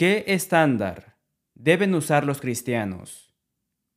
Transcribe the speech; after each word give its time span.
¿Qué 0.00 0.24
estándar 0.28 1.18
deben 1.52 1.94
usar 1.94 2.24
los 2.24 2.40
cristianos 2.40 3.36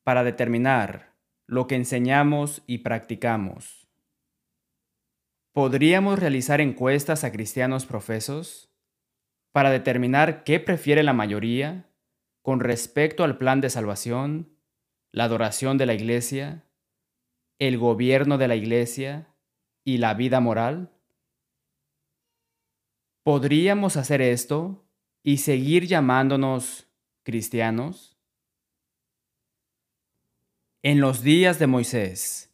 para 0.04 0.26
determinar 0.26 1.16
lo 1.48 1.66
que 1.66 1.76
enseñamos 1.76 2.62
y 2.68 2.80
practicamos? 2.80 3.88
¿Podríamos 5.54 6.20
realizar 6.20 6.60
encuestas 6.60 7.24
a 7.24 7.32
cristianos 7.32 7.86
profesos 7.86 8.70
para 9.54 9.72
determinar 9.72 10.44
qué 10.44 10.60
prefiere 10.60 11.04
la 11.04 11.14
mayoría 11.14 11.90
con 12.42 12.60
respecto 12.60 13.24
al 13.24 13.38
plan 13.38 13.62
de 13.62 13.70
salvación, 13.70 14.60
la 15.14 15.24
adoración 15.24 15.78
de 15.78 15.86
la 15.86 15.94
iglesia, 15.94 16.66
el 17.60 17.78
gobierno 17.78 18.38
de 18.38 18.50
la 18.50 18.58
iglesia 18.58 19.34
y 19.86 20.00
la 20.00 20.16
vida 20.16 20.42
moral? 20.42 20.92
¿Podríamos 23.24 23.96
hacer 23.96 24.22
esto 24.22 24.84
y 25.24 25.38
seguir 25.38 25.88
llamándonos 25.88 26.88
cristianos? 27.24 28.20
En 30.82 31.00
los 31.00 31.24
días 31.24 31.60
de 31.60 31.68
Moisés, 31.68 32.54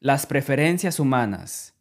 las 0.00 0.24
preferencias 0.24 0.98
humanas 0.98 1.78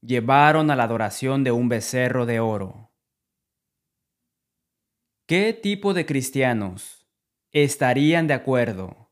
llevaron 0.00 0.70
a 0.70 0.76
la 0.76 0.84
adoración 0.84 1.44
de 1.44 1.52
un 1.52 1.68
becerro 1.68 2.24
de 2.24 2.40
oro. 2.40 2.90
¿Qué 5.26 5.52
tipo 5.52 5.92
de 5.92 6.06
cristianos 6.06 7.06
estarían 7.52 8.26
de 8.26 8.34
acuerdo 8.34 9.10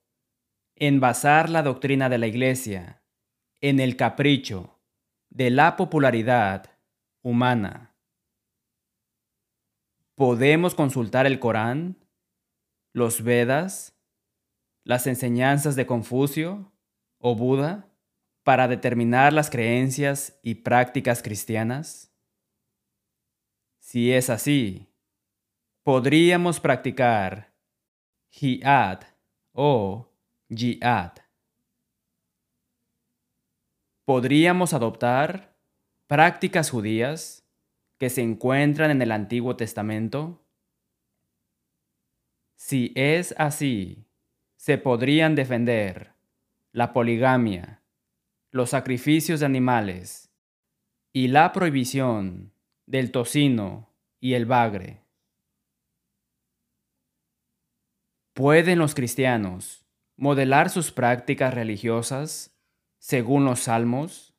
en 0.75 1.01
basar 1.01 1.51
la 1.51 1.63
doctrina 1.63 2.09
de 2.09 2.19
la 2.19 2.27
Iglesia 2.27 3.02
en 3.61 3.79
el 3.79 3.97
capricho 3.97 4.80
de 5.29 5.51
la 5.51 5.77
popularidad 5.77 6.79
humana? 7.23 7.91
Podemos 10.23 10.77
consultar 10.77 11.27
el 11.27 11.41
Corán, 11.41 11.97
los 12.93 13.25
Vedas, 13.25 13.99
las 14.85 15.09
enseñanzas 15.09 15.74
de 15.74 15.85
Confucio 15.85 16.73
o 17.19 17.35
Buda 17.35 17.93
para 18.45 18.69
determinar 18.69 19.33
las 19.33 19.51
creencias 19.51 20.38
y 20.41 20.55
prácticas 20.55 21.24
cristianas? 21.24 22.15
Si 23.80 24.13
es 24.13 24.30
así, 24.30 24.87
podríamos 25.83 26.61
practicar 26.61 27.52
jihad 28.30 29.01
o 29.51 30.09
jihad. 30.49 31.15
Podríamos 34.05 34.73
adoptar 34.73 35.59
prácticas 36.07 36.71
judías 36.71 37.41
que 38.03 38.11
se 38.11 38.21
encuentran 38.21 38.91
en 38.91 39.01
el 39.01 39.13
Antiguo 39.13 39.55
Testamento? 39.55 40.45
Si 42.57 42.91
es 42.97 43.33
así, 43.39 44.09
se 44.57 44.77
podrían 44.77 45.37
defender 45.37 46.13
la 46.73 46.93
poligamia, 46.93 47.80
los 48.51 48.71
sacrificios 48.71 49.39
de 49.39 49.47
animales 49.47 50.33
y 51.13 51.29
la 51.29 51.53
prohibición 51.53 52.53
del 52.87 53.13
tocino 53.13 53.95
y 54.19 54.35
el 54.35 54.47
bagre. 54.47 55.05
¿Pueden 58.35 58.80
los 58.80 58.97
cristianos 58.97 59.87
modelar 60.17 60.71
sus 60.71 60.91
prácticas 60.91 61.55
religiosas 61.55 62.53
según 62.99 63.45
los 63.45 63.61
salmos? 63.61 64.34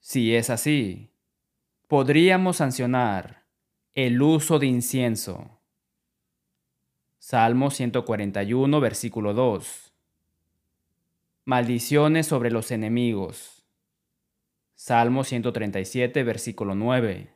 Si 0.00 0.34
es 0.34 0.50
así, 0.50 1.13
podríamos 1.94 2.56
sancionar 2.56 3.46
el 3.92 4.20
uso 4.20 4.58
de 4.58 4.66
incienso. 4.66 5.60
Salmo 7.20 7.70
141, 7.70 8.80
versículo 8.80 9.32
2. 9.32 9.94
Maldiciones 11.44 12.26
sobre 12.26 12.50
los 12.50 12.72
enemigos. 12.72 13.64
Salmo 14.74 15.22
137, 15.22 16.24
versículo 16.24 16.74
9. 16.74 17.32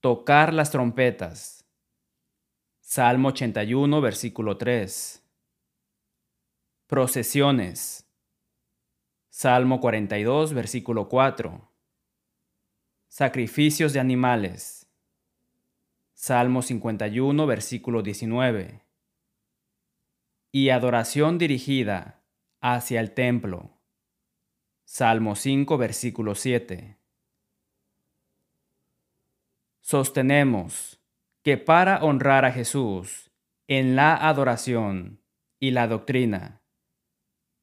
Tocar 0.00 0.54
las 0.54 0.70
trompetas. 0.70 1.68
Salmo 2.80 3.28
81, 3.28 4.00
versículo 4.00 4.56
3. 4.56 5.22
Procesiones. 6.86 8.08
Salmo 9.28 9.78
42, 9.80 10.54
versículo 10.54 11.10
4 11.10 11.73
Sacrificios 13.16 13.92
de 13.92 14.00
animales. 14.00 14.88
Salmo 16.14 16.62
51, 16.62 17.46
versículo 17.46 18.02
19. 18.02 18.82
Y 20.50 20.70
adoración 20.70 21.38
dirigida 21.38 22.24
hacia 22.60 22.98
el 22.98 23.12
templo. 23.12 23.78
Salmo 24.84 25.36
5, 25.36 25.78
versículo 25.78 26.34
7. 26.34 26.98
Sostenemos 29.80 31.00
que 31.44 31.56
para 31.56 32.02
honrar 32.02 32.44
a 32.44 32.50
Jesús 32.50 33.30
en 33.68 33.94
la 33.94 34.16
adoración 34.16 35.22
y 35.60 35.70
la 35.70 35.86
doctrina, 35.86 36.62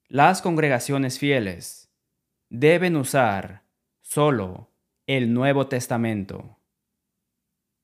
las 0.07 0.41
congregaciones 0.41 1.19
fieles 1.19 1.91
deben 2.47 2.95
usar 2.95 3.65
solo 3.99 4.70
el 5.07 5.33
Nuevo 5.33 5.67
Testamento, 5.67 6.57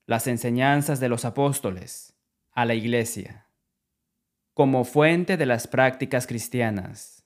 las 0.06 0.26
enseñanzas 0.28 1.00
de 1.00 1.08
los 1.08 1.24
apóstoles 1.24 2.14
a 2.52 2.64
la 2.64 2.74
Iglesia, 2.74 3.46
como 4.54 4.84
fuente 4.84 5.36
de 5.36 5.44
las 5.44 5.66
prácticas 5.66 6.26
cristianas. 6.26 7.24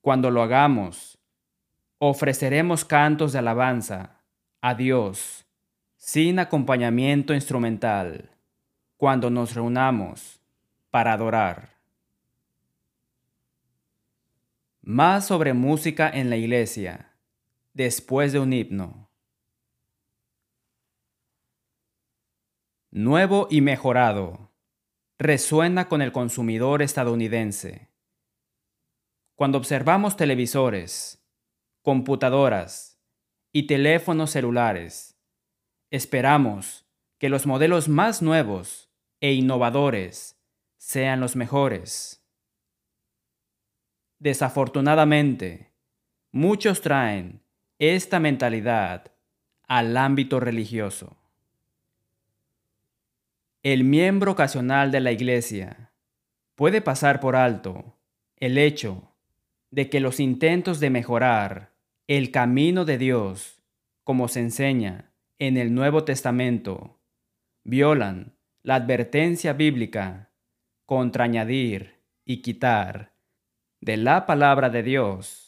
Cuando 0.00 0.30
lo 0.30 0.42
hagamos, 0.42 1.18
ofreceremos 1.98 2.84
cantos 2.84 3.32
de 3.32 3.40
alabanza 3.40 4.22
a 4.60 4.74
Dios 4.74 5.44
sin 5.96 6.38
acompañamiento 6.38 7.34
instrumental 7.34 8.30
cuando 8.96 9.28
nos 9.28 9.54
reunamos 9.54 10.40
para 10.90 11.12
adorar. 11.12 11.76
Más 14.82 15.26
sobre 15.26 15.52
música 15.52 16.08
en 16.08 16.30
la 16.30 16.36
iglesia 16.36 17.05
después 17.76 18.32
de 18.32 18.38
un 18.38 18.54
himno. 18.54 19.12
Nuevo 22.90 23.48
y 23.50 23.60
mejorado. 23.60 24.54
Resuena 25.18 25.86
con 25.86 26.00
el 26.00 26.10
consumidor 26.10 26.80
estadounidense. 26.80 27.90
Cuando 29.34 29.58
observamos 29.58 30.16
televisores, 30.16 31.22
computadoras 31.82 32.98
y 33.52 33.66
teléfonos 33.66 34.30
celulares, 34.30 35.20
esperamos 35.90 36.88
que 37.18 37.28
los 37.28 37.44
modelos 37.44 37.90
más 37.90 38.22
nuevos 38.22 38.90
e 39.20 39.34
innovadores 39.34 40.42
sean 40.78 41.20
los 41.20 41.36
mejores. 41.36 42.26
Desafortunadamente, 44.18 45.74
muchos 46.32 46.80
traen 46.80 47.45
esta 47.78 48.20
mentalidad 48.20 49.12
al 49.68 49.96
ámbito 49.96 50.40
religioso. 50.40 51.16
El 53.62 53.84
miembro 53.84 54.32
ocasional 54.32 54.90
de 54.90 55.00
la 55.00 55.12
Iglesia 55.12 55.92
puede 56.54 56.80
pasar 56.80 57.20
por 57.20 57.36
alto 57.36 57.96
el 58.36 58.56
hecho 58.56 59.12
de 59.70 59.90
que 59.90 60.00
los 60.00 60.20
intentos 60.20 60.80
de 60.80 60.88
mejorar 60.88 61.74
el 62.06 62.30
camino 62.30 62.84
de 62.84 62.96
Dios, 62.96 63.60
como 64.04 64.28
se 64.28 64.40
enseña 64.40 65.12
en 65.38 65.56
el 65.56 65.74
Nuevo 65.74 66.04
Testamento, 66.04 66.98
violan 67.62 68.36
la 68.62 68.76
advertencia 68.76 69.52
bíblica 69.52 70.30
contra 70.86 71.24
añadir 71.24 72.00
y 72.24 72.40
quitar 72.40 73.12
de 73.80 73.96
la 73.98 74.24
palabra 74.24 74.70
de 74.70 74.82
Dios 74.82 75.45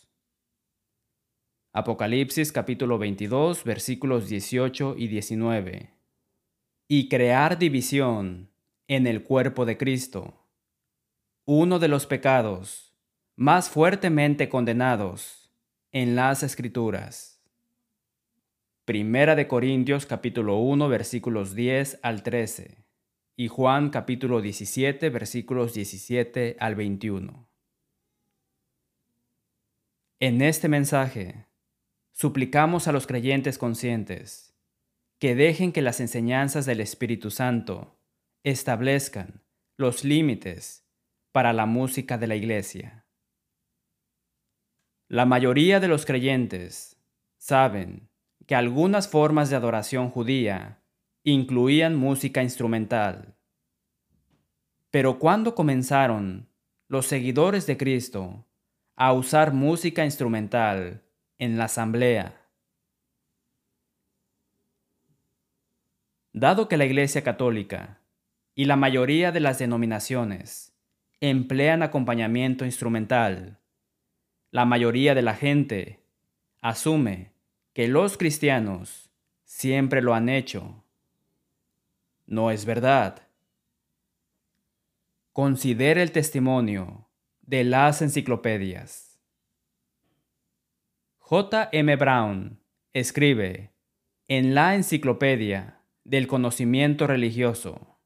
Apocalipsis 1.74 2.50
capítulo 2.50 2.96
22 2.96 3.62
versículos 3.62 4.26
18 4.28 4.94
y 4.96 5.08
19. 5.08 5.92
Y 6.88 7.08
crear 7.10 7.58
división 7.58 8.50
en 8.86 9.06
el 9.06 9.22
cuerpo 9.22 9.66
de 9.66 9.76
Cristo. 9.76 10.46
Uno 11.44 11.78
de 11.78 11.88
los 11.88 12.06
pecados 12.06 12.94
más 13.36 13.68
fuertemente 13.68 14.48
condenados 14.48 15.52
en 15.92 16.16
las 16.16 16.42
Escrituras. 16.42 17.44
Primera 18.86 19.36
de 19.36 19.46
Corintios 19.46 20.06
capítulo 20.06 20.56
1 20.56 20.88
versículos 20.88 21.54
10 21.54 22.00
al 22.02 22.22
13 22.22 22.86
y 23.36 23.48
Juan 23.48 23.90
capítulo 23.90 24.40
17 24.40 25.10
versículos 25.10 25.74
17 25.74 26.56
al 26.58 26.74
21. 26.74 27.46
En 30.18 30.40
este 30.40 30.68
mensaje 30.68 31.47
suplicamos 32.18 32.88
a 32.88 32.92
los 32.92 33.06
creyentes 33.06 33.58
conscientes 33.58 34.52
que 35.20 35.36
dejen 35.36 35.70
que 35.70 35.82
las 35.82 36.00
enseñanzas 36.00 36.66
del 36.66 36.80
Espíritu 36.80 37.30
Santo 37.30 37.96
establezcan 38.42 39.44
los 39.76 40.02
límites 40.02 40.84
para 41.30 41.52
la 41.52 41.64
música 41.64 42.18
de 42.18 42.26
la 42.26 42.34
iglesia. 42.34 43.06
La 45.06 45.26
mayoría 45.26 45.78
de 45.78 45.86
los 45.86 46.06
creyentes 46.06 47.00
saben 47.36 48.10
que 48.46 48.56
algunas 48.56 49.06
formas 49.06 49.48
de 49.48 49.54
adoración 49.54 50.10
judía 50.10 50.82
incluían 51.22 51.94
música 51.94 52.42
instrumental. 52.42 53.36
Pero 54.90 55.20
cuando 55.20 55.54
comenzaron 55.54 56.48
los 56.88 57.06
seguidores 57.06 57.68
de 57.68 57.76
Cristo 57.76 58.44
a 58.96 59.12
usar 59.12 59.52
música 59.52 60.04
instrumental 60.04 61.04
en 61.38 61.58
la 61.58 61.64
asamblea, 61.64 62.48
dado 66.32 66.68
que 66.68 66.76
la 66.76 66.84
Iglesia 66.84 67.22
Católica 67.22 68.00
y 68.54 68.64
la 68.64 68.76
mayoría 68.76 69.32
de 69.32 69.40
las 69.40 69.58
denominaciones 69.58 70.72
emplean 71.20 71.82
acompañamiento 71.82 72.64
instrumental, 72.64 73.58
la 74.50 74.64
mayoría 74.64 75.14
de 75.14 75.22
la 75.22 75.34
gente 75.34 76.00
asume 76.60 77.32
que 77.72 77.88
los 77.88 78.16
cristianos 78.16 79.10
siempre 79.44 80.02
lo 80.02 80.14
han 80.14 80.28
hecho. 80.28 80.84
No 82.26 82.50
es 82.50 82.64
verdad. 82.64 83.22
Considere 85.32 86.02
el 86.02 86.12
testimonio 86.12 87.08
de 87.42 87.64
las 87.64 88.02
enciclopedias. 88.02 89.07
J. 91.30 91.68
M. 91.72 91.94
Brown 91.96 92.58
escribe 92.94 93.74
en 94.28 94.54
la 94.54 94.74
enciclopedia 94.74 95.84
del 96.02 96.26
conocimiento 96.26 97.06
religioso 97.06 98.00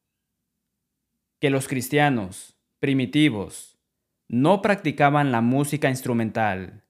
que 1.40 1.48
los 1.48 1.69
cristianos 1.69 2.58
primitivos 2.80 3.78
no 4.26 4.60
practicaban 4.60 5.30
la 5.30 5.40
música 5.40 5.88
instrumental 5.88 6.84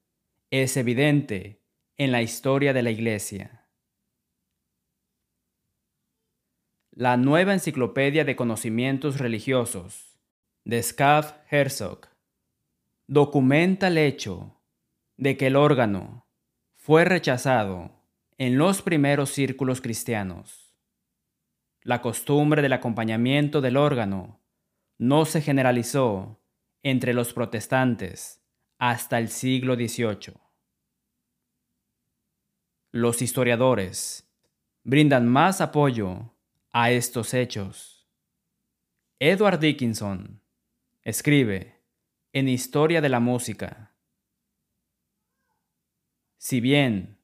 es 0.51 0.79
evidente 0.79 1.67
en 1.99 2.13
la 2.13 2.23
historia 2.23 2.73
de 2.73 2.83
la 2.83 2.91
Iglesia. 2.93 3.69
La 6.93 7.19
nueva 7.19 7.53
enciclopedia 7.53 8.25
de 8.25 8.37
conocimientos 8.37 9.19
religiosos 9.19 10.19
de 10.65 10.83
Skaff 10.83 11.35
Herzog 11.51 12.09
documenta 13.07 13.89
el 13.89 13.99
hecho 13.99 14.62
de 15.17 15.37
que 15.37 15.49
el 15.49 15.57
órgano 15.57 16.27
fue 16.77 17.05
rechazado 17.05 18.03
en 18.39 18.59
los 18.59 18.83
primeros 18.83 19.31
círculos 19.31 19.81
cristianos. 19.81 20.75
La 21.83 22.01
costumbre 22.01 22.63
del 22.63 22.73
acompañamiento 22.73 23.61
del 23.61 23.77
órgano 23.77 24.41
no 24.99 25.25
se 25.25 25.41
generalizó 25.41 26.41
entre 26.83 27.15
los 27.15 27.33
protestantes 27.33 28.43
hasta 28.79 29.19
el 29.19 29.29
siglo 29.29 29.75
XVIII. 29.75 30.35
Los 32.91 33.23
historiadores 33.23 34.29
brindan 34.85 35.29
más 35.29 35.61
apoyo 35.61 36.35
a 36.73 36.91
estos 36.91 37.35
hechos. 37.35 38.09
Edward 39.19 39.61
Dickinson 39.61 40.43
escribe 41.03 41.81
en 42.33 42.49
Historia 42.49 43.01
de 43.01 43.09
la 43.09 43.21
Música. 43.21 43.92
Si 46.45 46.61
bien 46.61 47.19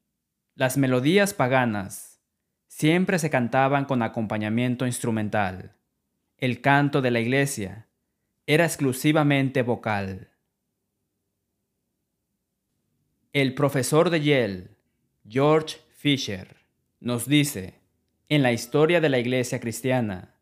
las 0.54 0.78
melodías 0.78 1.34
paganas 1.34 2.22
siempre 2.68 3.18
se 3.18 3.30
cantaban 3.30 3.84
con 3.84 4.04
acompañamiento 4.04 4.86
instrumental, 4.86 5.74
el 6.36 6.60
canto 6.60 7.02
de 7.02 7.10
la 7.10 7.18
iglesia 7.18 7.88
era 8.46 8.64
exclusivamente 8.64 9.62
vocal. 9.62 10.30
El 13.32 13.54
profesor 13.54 14.10
de 14.10 14.20
Yale, 14.20 14.68
George 15.28 15.78
Fisher, 15.96 16.54
nos 17.00 17.26
dice 17.26 17.80
en 18.28 18.44
la 18.44 18.52
historia 18.52 19.00
de 19.00 19.08
la 19.08 19.18
iglesia 19.18 19.58
cristiana 19.58 20.36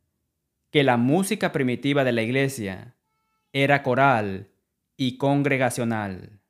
que 0.71 0.85
la 0.85 0.99
música 0.99 1.51
primitiva 1.51 2.05
de 2.05 2.13
la 2.13 2.21
iglesia 2.21 2.95
era 3.55 3.83
coral 3.83 4.51
y 4.99 5.17
congregacional. 5.17 6.43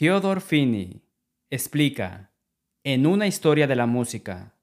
Theodore 0.00 0.40
Finney 0.40 1.02
explica 1.50 2.32
en 2.84 3.04
una 3.06 3.26
historia 3.26 3.66
de 3.66 3.76
la 3.76 3.84
música 3.84 4.54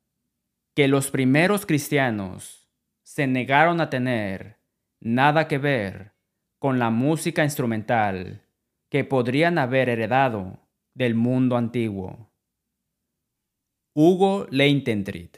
que 0.74 0.88
los 0.88 1.12
primeros 1.12 1.68
cristianos 1.68 2.68
se 3.04 3.28
negaron 3.28 3.80
a 3.80 3.92
tener 3.92 4.58
nada 5.00 5.48
que 5.48 5.60
ver 5.60 6.14
con 6.58 6.80
la 6.80 6.90
música 6.90 7.44
instrumental 7.44 8.48
que 8.90 9.04
podrían 9.04 9.60
haber 9.60 9.90
heredado 9.90 10.68
del 10.96 11.14
mundo 11.14 11.56
antiguo. 11.56 12.32
Hugo 13.94 14.48
Leintentrit 14.50 15.38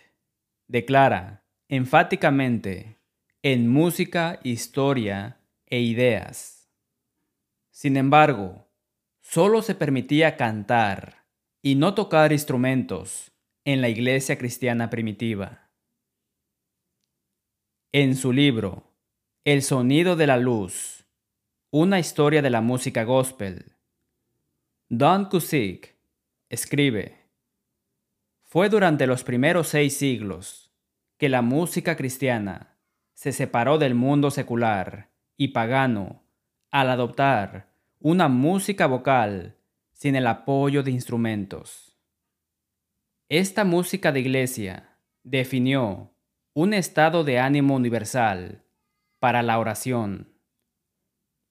declara 0.69 1.43
enfáticamente 1.67 2.95
en 3.41 3.67
música, 3.67 4.39
historia 4.43 5.41
e 5.65 5.81
ideas. 5.81 6.71
Sin 7.69 7.97
embargo, 7.97 8.68
solo 9.29 9.61
se 9.61 9.75
permitía 9.75 10.37
cantar 10.37 11.27
y 11.61 11.75
no 11.75 11.93
tocar 11.93 12.31
instrumentos 12.31 13.31
en 13.63 13.79
la 13.79 13.87
iglesia 13.87 14.39
cristiana 14.39 14.89
primitiva. 14.89 15.69
En 17.91 18.15
su 18.15 18.33
libro 18.33 18.91
El 19.45 19.61
sonido 19.61 20.15
de 20.15 20.25
la 20.25 20.37
luz, 20.37 21.05
una 21.69 21.99
historia 21.99 22.41
de 22.41 22.49
la 22.49 22.61
música 22.61 23.03
gospel, 23.03 23.75
Don 24.87 25.25
Cusick 25.25 25.95
escribe, 26.49 27.29
fue 28.41 28.67
durante 28.69 29.05
los 29.05 29.23
primeros 29.23 29.67
seis 29.67 29.95
siglos 29.95 30.73
que 31.19 31.29
la 31.29 31.43
música 31.43 31.95
cristiana 31.95 32.79
se 33.13 33.31
separó 33.31 33.77
del 33.77 33.93
mundo 33.93 34.31
secular 34.31 35.11
y 35.37 35.49
pagano 35.49 36.23
al 36.71 36.89
adoptar 36.89 37.68
una 38.01 38.29
música 38.29 38.87
vocal 38.87 39.57
sin 39.91 40.15
el 40.15 40.25
apoyo 40.27 40.83
de 40.83 40.91
instrumentos. 40.91 41.97
Esta 43.27 43.65
música 43.65 44.13
de 44.13 44.21
iglesia 44.21 44.97
definió 45.23 46.13
un 46.53 46.73
estado 46.73 47.25
de 47.25 47.39
ánimo 47.39 47.75
universal 47.75 48.63
para 49.19 49.43
la 49.43 49.59
oración 49.59 50.33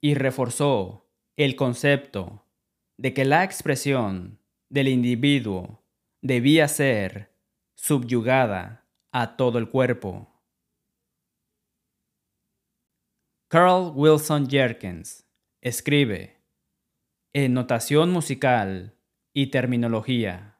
y 0.00 0.14
reforzó 0.14 1.10
el 1.36 1.54
concepto 1.54 2.46
de 2.96 3.12
que 3.12 3.26
la 3.26 3.44
expresión 3.44 4.40
del 4.70 4.88
individuo 4.88 5.84
debía 6.22 6.66
ser 6.66 7.30
subyugada 7.74 8.86
a 9.12 9.36
todo 9.36 9.58
el 9.58 9.68
cuerpo. 9.68 10.42
Carl 13.48 13.92
Wilson 13.94 14.48
Jerkins 14.48 15.26
escribe 15.60 16.37
notación 17.46 18.10
musical 18.10 18.96
y 19.32 19.48
terminología. 19.48 20.58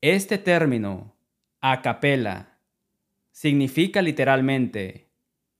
Este 0.00 0.38
término, 0.38 1.14
a 1.60 1.82
capella, 1.82 2.58
significa 3.30 4.02
literalmente 4.02 5.12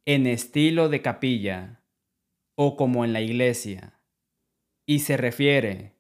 en 0.05 0.26
estilo 0.26 0.88
de 0.88 1.02
capilla 1.02 1.83
o 2.57 2.76
como 2.76 3.05
en 3.05 3.12
la 3.12 3.21
iglesia, 3.21 4.00
y 4.87 5.00
se 5.00 5.16
refiere 5.16 5.95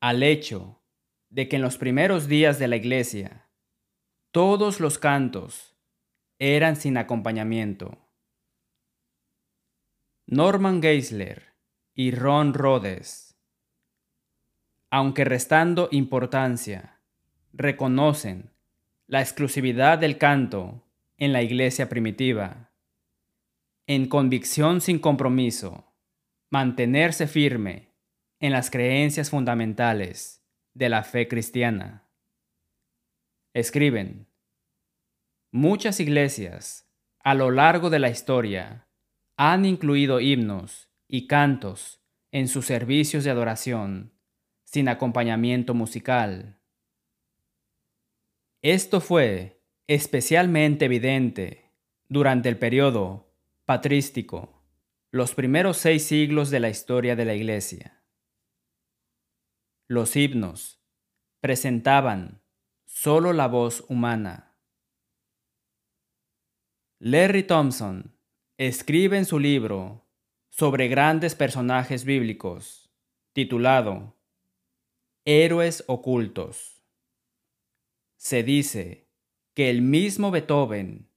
al 0.00 0.22
hecho 0.22 0.82
de 1.28 1.48
que 1.48 1.56
en 1.56 1.62
los 1.62 1.78
primeros 1.78 2.26
días 2.26 2.58
de 2.58 2.68
la 2.68 2.76
iglesia 2.76 3.48
todos 4.32 4.80
los 4.80 4.98
cantos 4.98 5.76
eran 6.38 6.76
sin 6.76 6.96
acompañamiento. 6.96 7.98
Norman 10.26 10.80
Geisler 10.80 11.49
y 12.00 12.12
Ron 12.12 12.54
Rhodes, 12.54 13.36
aunque 14.88 15.26
restando 15.26 15.90
importancia 15.92 17.02
reconocen 17.52 18.54
la 19.06 19.20
exclusividad 19.20 19.98
del 19.98 20.16
canto 20.16 20.82
en 21.18 21.34
la 21.34 21.42
iglesia 21.42 21.90
primitiva. 21.90 22.72
En 23.86 24.08
convicción 24.08 24.80
sin 24.80 24.98
compromiso, 24.98 25.92
mantenerse 26.48 27.26
firme 27.26 27.92
en 28.38 28.52
las 28.52 28.70
creencias 28.70 29.28
fundamentales 29.28 30.42
de 30.72 30.88
la 30.88 31.02
fe 31.04 31.28
cristiana. 31.28 32.08
Escriben, 33.52 34.26
muchas 35.50 36.00
iglesias 36.00 36.90
a 37.22 37.34
lo 37.34 37.50
largo 37.50 37.90
de 37.90 37.98
la 37.98 38.08
historia 38.08 38.88
han 39.36 39.66
incluido 39.66 40.20
himnos 40.20 40.89
y 41.10 41.26
cantos 41.26 42.00
en 42.30 42.46
sus 42.46 42.66
servicios 42.66 43.24
de 43.24 43.30
adoración 43.30 44.12
sin 44.64 44.88
acompañamiento 44.88 45.74
musical 45.74 46.60
Esto 48.62 49.00
fue 49.00 49.64
especialmente 49.88 50.84
evidente 50.84 51.72
durante 52.08 52.48
el 52.48 52.58
periodo 52.58 53.34
patrístico, 53.64 54.62
los 55.10 55.34
primeros 55.34 55.78
seis 55.78 56.04
siglos 56.04 56.50
de 56.50 56.60
la 56.60 56.68
historia 56.68 57.16
de 57.16 57.24
la 57.24 57.34
Iglesia. 57.34 58.04
Los 59.88 60.14
himnos 60.14 60.80
presentaban 61.40 62.42
solo 62.86 63.32
la 63.32 63.48
voz 63.48 63.84
humana. 63.88 64.56
Larry 67.00 67.42
Thompson 67.42 68.16
escribe 68.58 69.16
en 69.16 69.24
su 69.24 69.38
libro 69.38 70.09
sobre 70.50 70.88
grandes 70.88 71.34
personajes 71.34 72.04
bíblicos, 72.04 72.92
titulado 73.32 74.16
Héroes 75.24 75.84
ocultos. 75.86 76.82
Se 78.16 78.42
dice 78.42 79.08
que 79.54 79.70
el 79.70 79.80
mismo 79.80 80.30
Beethoven 80.30 81.08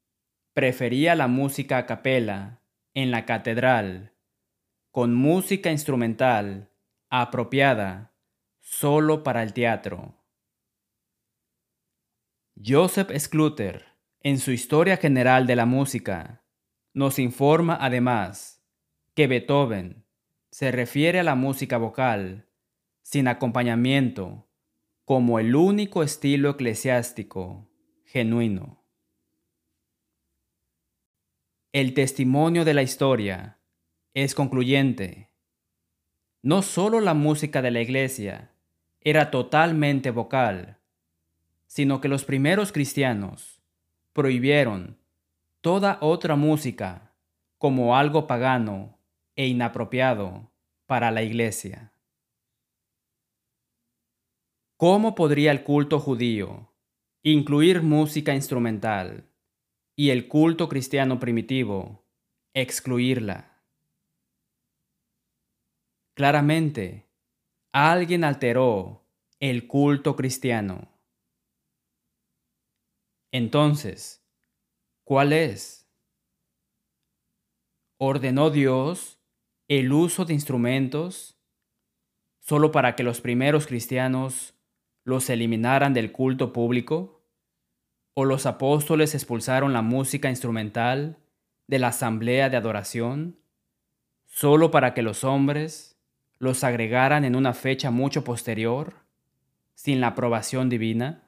prefería 0.54 1.16
la 1.16 1.28
música 1.28 1.80
a 1.80 1.86
capela 1.86 2.62
en 2.94 3.12
la 3.12 3.26
catedral, 3.26 4.14
con 4.92 5.16
música 5.16 5.72
instrumental 5.72 6.72
apropiada 7.10 8.14
solo 8.60 9.24
para 9.24 9.42
el 9.44 9.54
teatro. 9.54 10.24
Joseph 12.64 13.10
Scluter, 13.18 13.86
en 14.22 14.38
su 14.38 14.52
Historia 14.52 14.98
General 14.98 15.48
de 15.48 15.56
la 15.56 15.66
Música, 15.66 16.46
nos 16.94 17.18
informa 17.18 17.78
además 17.82 18.53
que 19.14 19.28
Beethoven 19.28 20.06
se 20.50 20.72
refiere 20.72 21.20
a 21.20 21.24
la 21.24 21.36
música 21.36 21.78
vocal 21.78 22.48
sin 23.04 23.28
acompañamiento 23.28 24.48
como 25.06 25.40
el 25.40 25.56
único 25.56 26.02
estilo 26.02 26.52
eclesiástico 26.52 27.70
genuino. 28.06 28.84
El 31.72 31.94
testimonio 31.94 32.66
de 32.66 32.74
la 32.74 32.82
historia 32.82 33.60
es 34.14 34.34
concluyente. 34.34 35.32
No 36.42 36.62
solo 36.62 37.00
la 37.00 37.14
música 37.14 37.62
de 37.62 37.72
la 37.72 37.82
iglesia 37.82 38.52
era 39.02 39.32
totalmente 39.32 40.12
vocal, 40.12 40.80
sino 41.68 42.02
que 42.02 42.08
los 42.08 42.26
primeros 42.26 42.72
cristianos 42.72 43.62
prohibieron 44.14 44.98
toda 45.62 45.98
otra 46.02 46.36
música 46.36 47.16
como 47.58 47.96
algo 47.96 48.28
pagano 48.28 49.00
e 49.36 49.48
inapropiado 49.48 50.52
para 50.86 51.12
la 51.12 51.24
iglesia. 51.24 51.94
¿Cómo 54.78 55.16
podría 55.16 55.52
el 55.52 55.64
culto 55.64 56.00
judío 56.00 56.74
incluir 57.24 57.82
música 57.84 58.36
instrumental 58.36 59.30
y 59.96 60.10
el 60.10 60.28
culto 60.28 60.68
cristiano 60.68 61.20
primitivo 61.20 62.06
excluirla? 62.54 63.64
Claramente, 66.16 67.08
alguien 67.72 68.24
alteró 68.24 69.08
el 69.40 69.68
culto 69.68 70.16
cristiano. 70.16 70.90
Entonces, 73.32 74.24
¿Cuál 75.06 75.34
es? 75.34 75.86
¿Ordenó 77.98 78.52
Dios 78.52 79.20
el 79.80 79.92
uso 79.92 80.26
de 80.26 80.34
instrumentos 80.34 81.38
solo 82.40 82.72
para 82.72 82.96
que 82.96 83.04
los 83.04 83.22
primeros 83.22 83.68
cristianos 83.68 84.54
los 85.04 85.30
eliminaran 85.30 85.94
del 85.94 86.12
culto 86.12 86.54
público? 86.54 87.26
¿O 88.14 88.26
los 88.26 88.46
apóstoles 88.46 89.16
expulsaron 89.16 89.74
la 89.74 89.82
música 89.82 90.30
instrumental 90.30 91.18
de 91.68 91.80
la 91.80 91.88
asamblea 91.88 92.50
de 92.50 92.58
adoración 92.58 93.40
solo 94.26 94.72
para 94.72 94.94
que 94.94 95.02
los 95.02 95.24
hombres 95.24 95.98
los 96.38 96.64
agregaran 96.64 97.24
en 97.24 97.36
una 97.36 97.54
fecha 97.54 97.90
mucho 97.90 98.24
posterior, 98.24 98.96
sin 99.74 100.02
la 100.02 100.08
aprobación 100.08 100.70
divina? 100.70 101.24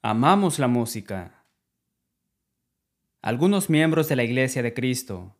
Amamos 0.00 0.58
la 0.58 0.68
música. 0.68 1.43
Algunos 3.24 3.70
miembros 3.70 4.06
de 4.10 4.16
la 4.16 4.22
Iglesia 4.22 4.62
de 4.62 4.74
Cristo 4.74 5.34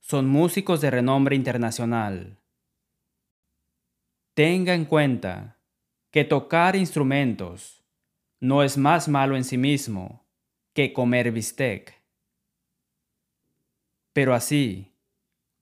son 0.00 0.26
músicos 0.26 0.80
de 0.80 0.90
renombre 0.90 1.36
internacional. 1.36 2.38
Tenga 4.32 4.72
en 4.72 4.86
cuenta 4.86 5.58
que 6.10 6.24
tocar 6.24 6.74
instrumentos 6.74 7.84
no 8.40 8.62
es 8.62 8.78
más 8.78 9.08
malo 9.08 9.36
en 9.36 9.44
sí 9.44 9.58
mismo 9.58 10.24
que 10.72 10.94
comer 10.94 11.32
bistec. 11.32 12.02
Pero 14.14 14.32
así, 14.32 14.94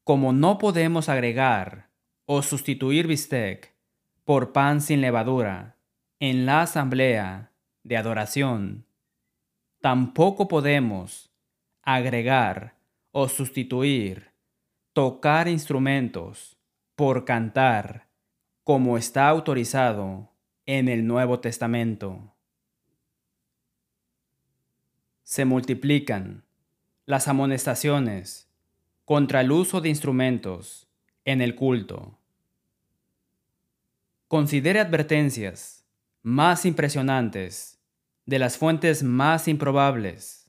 como 0.04 0.32
no 0.32 0.56
podemos 0.56 1.08
agregar 1.08 1.90
o 2.26 2.42
sustituir 2.42 3.08
bistec 3.08 3.74
por 4.24 4.52
pan 4.52 4.80
sin 4.80 5.00
levadura 5.00 5.80
en 6.20 6.46
la 6.46 6.62
asamblea 6.62 7.50
de 7.82 7.96
adoración, 7.96 8.86
tampoco 9.80 10.46
podemos 10.46 11.29
agregar 11.94 12.76
o 13.12 13.28
sustituir 13.28 14.30
tocar 14.92 15.48
instrumentos 15.48 16.58
por 16.94 17.24
cantar 17.24 18.08
como 18.64 18.98
está 18.98 19.28
autorizado 19.28 20.30
en 20.66 20.88
el 20.88 21.06
Nuevo 21.06 21.40
Testamento. 21.40 22.34
Se 25.22 25.44
multiplican 25.44 26.44
las 27.06 27.28
amonestaciones 27.28 28.48
contra 29.04 29.40
el 29.40 29.50
uso 29.50 29.80
de 29.80 29.88
instrumentos 29.88 30.88
en 31.24 31.40
el 31.40 31.54
culto. 31.54 32.18
Considere 34.28 34.78
advertencias 34.78 35.84
más 36.22 36.64
impresionantes 36.66 37.80
de 38.26 38.38
las 38.38 38.58
fuentes 38.58 39.02
más 39.02 39.48
improbables, 39.48 40.39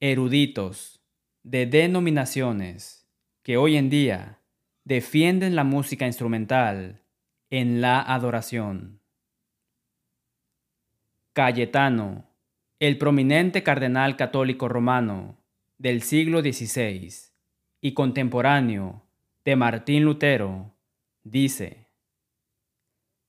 eruditos 0.00 1.00
de 1.42 1.66
denominaciones 1.66 3.08
que 3.42 3.56
hoy 3.56 3.76
en 3.76 3.88
día 3.88 4.42
defienden 4.84 5.56
la 5.56 5.64
música 5.64 6.06
instrumental 6.06 7.02
en 7.50 7.80
la 7.80 8.02
adoración. 8.02 9.00
Cayetano, 11.32 12.30
el 12.78 12.98
prominente 12.98 13.62
cardenal 13.62 14.16
católico 14.16 14.68
romano 14.68 15.38
del 15.78 16.02
siglo 16.02 16.40
XVI 16.40 17.12
y 17.80 17.94
contemporáneo 17.94 19.02
de 19.44 19.56
Martín 19.56 20.04
Lutero, 20.04 20.74
dice, 21.22 21.88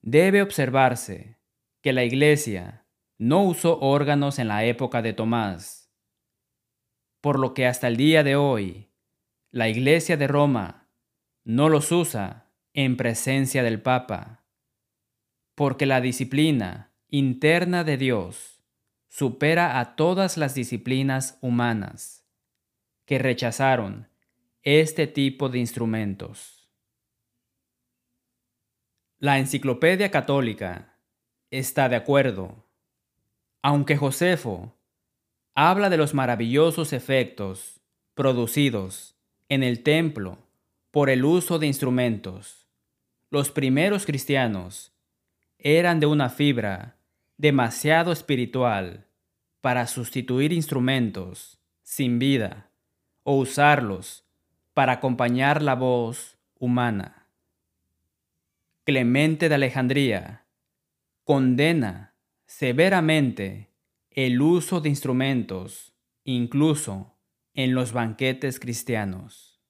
debe 0.02 0.42
observarse 0.42 1.38
que 1.82 1.94
la 1.94 2.04
Iglesia 2.04 2.86
no 3.18 3.44
usó 3.44 3.80
órganos 3.80 4.40
en 4.40 4.48
la 4.48 4.66
época 4.66 5.02
de 5.02 5.14
Tomás, 5.14 5.77
por 7.28 7.40
lo 7.40 7.54
que 7.54 7.66
hasta 7.68 7.90
el 7.90 7.98
día 7.98 8.24
de 8.24 8.38
hoy 8.38 8.88
la 9.52 9.68
Iglesia 9.68 10.16
de 10.16 10.28
Roma 10.28 10.88
no 11.44 11.68
los 11.68 11.92
usa 11.92 12.54
en 12.72 12.96
presencia 12.96 13.64
del 13.64 13.82
Papa, 13.82 14.46
porque 15.54 15.86
la 15.86 16.00
disciplina 16.00 16.94
interna 17.10 17.84
de 17.84 17.98
Dios 17.98 18.64
supera 19.10 19.82
a 19.82 19.98
todas 19.98 20.38
las 20.38 20.56
disciplinas 20.56 21.38
humanas 21.42 22.26
que 23.04 23.20
rechazaron 23.20 24.08
este 24.64 25.06
tipo 25.06 25.50
de 25.50 25.60
instrumentos. 25.60 26.72
La 29.18 29.38
Enciclopedia 29.38 30.12
Católica 30.12 30.98
está 31.52 31.90
de 31.90 31.98
acuerdo 31.98 32.64
aunque 33.62 33.98
Josefo 33.98 34.77
habla 35.60 35.90
de 35.90 35.98
los 35.98 36.14
maravillosos 36.14 36.94
efectos 36.94 37.82
producidos 38.14 39.16
en 39.50 39.64
el 39.64 39.82
templo 39.82 40.38
por 40.92 41.10
el 41.10 41.26
uso 41.26 41.58
de 41.58 41.66
instrumentos, 41.66 42.68
los 43.32 43.50
primeros 43.50 44.06
cristianos 44.06 44.94
eran 45.58 46.00
de 46.00 46.06
una 46.06 46.30
fibra 46.30 46.98
demasiado 47.38 48.12
espiritual 48.12 49.08
para 49.60 49.88
sustituir 49.88 50.54
instrumentos 50.54 51.58
sin 51.82 52.20
vida 52.20 52.70
o 53.24 53.36
usarlos 53.38 54.26
para 54.76 54.94
acompañar 54.94 55.64
la 55.64 55.74
voz 55.74 56.38
humana. 56.60 57.26
Clemente 58.84 59.50
de 59.50 59.56
Alejandría 59.56 60.46
condena 61.24 62.14
severamente 62.46 63.67
el 64.18 64.42
uso 64.42 64.82
de 64.82 64.90
instrumentos, 64.90 65.96
incluso 66.24 67.20
en 67.54 67.76
los 67.76 67.92
banquetes 67.92 68.60
cristianos. 68.60 69.62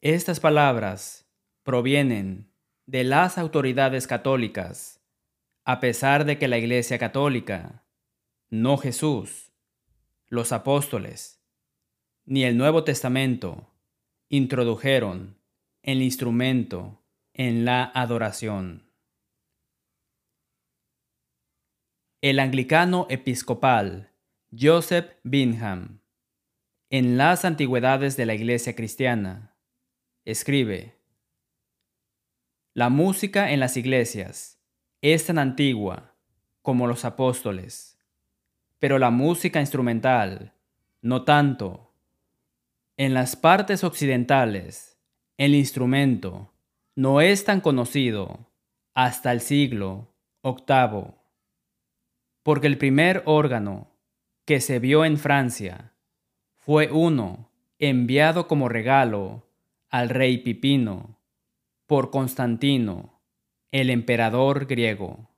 Estas 0.00 0.38
palabras 0.38 1.28
provienen 1.64 2.54
de 2.86 3.02
las 3.02 3.38
autoridades 3.38 4.06
católicas, 4.06 5.04
a 5.64 5.80
pesar 5.80 6.24
de 6.26 6.38
que 6.38 6.46
la 6.46 6.58
Iglesia 6.58 6.96
Católica, 6.96 7.84
no 8.50 8.76
Jesús, 8.76 9.50
los 10.28 10.52
apóstoles, 10.52 11.42
ni 12.24 12.44
el 12.44 12.56
Nuevo 12.56 12.84
Testamento 12.84 13.74
introdujeron 14.28 15.40
el 15.82 16.02
instrumento 16.02 17.04
en 17.32 17.64
la 17.64 17.82
adoración. 17.82 18.85
El 22.28 22.40
anglicano 22.40 23.06
episcopal 23.08 24.10
Joseph 24.50 25.12
Bingham, 25.22 26.00
en 26.90 27.16
las 27.16 27.44
antigüedades 27.44 28.16
de 28.16 28.26
la 28.26 28.34
Iglesia 28.34 28.74
cristiana, 28.74 29.54
escribe, 30.24 30.96
La 32.74 32.88
música 32.88 33.52
en 33.52 33.60
las 33.60 33.76
iglesias 33.76 34.60
es 35.02 35.26
tan 35.26 35.38
antigua 35.38 36.16
como 36.62 36.88
los 36.88 37.04
apóstoles, 37.04 37.96
pero 38.80 38.98
la 38.98 39.10
música 39.10 39.60
instrumental 39.60 40.52
no 41.02 41.22
tanto. 41.22 41.94
En 42.96 43.14
las 43.14 43.36
partes 43.36 43.84
occidentales, 43.84 44.98
el 45.38 45.54
instrumento 45.54 46.52
no 46.96 47.20
es 47.20 47.44
tan 47.44 47.60
conocido 47.60 48.50
hasta 48.94 49.30
el 49.30 49.40
siglo 49.40 50.12
VIII, 50.42 51.25
porque 52.46 52.68
el 52.68 52.78
primer 52.78 53.24
órgano 53.24 53.90
que 54.44 54.60
se 54.60 54.78
vio 54.78 55.04
en 55.04 55.18
Francia 55.18 55.94
fue 56.54 56.92
uno 56.92 57.50
enviado 57.80 58.46
como 58.46 58.68
regalo 58.68 59.50
al 59.88 60.10
rey 60.10 60.38
Pipino 60.38 61.18
por 61.86 62.12
Constantino, 62.12 63.20
el 63.72 63.90
emperador 63.90 64.66
griego. 64.66 65.28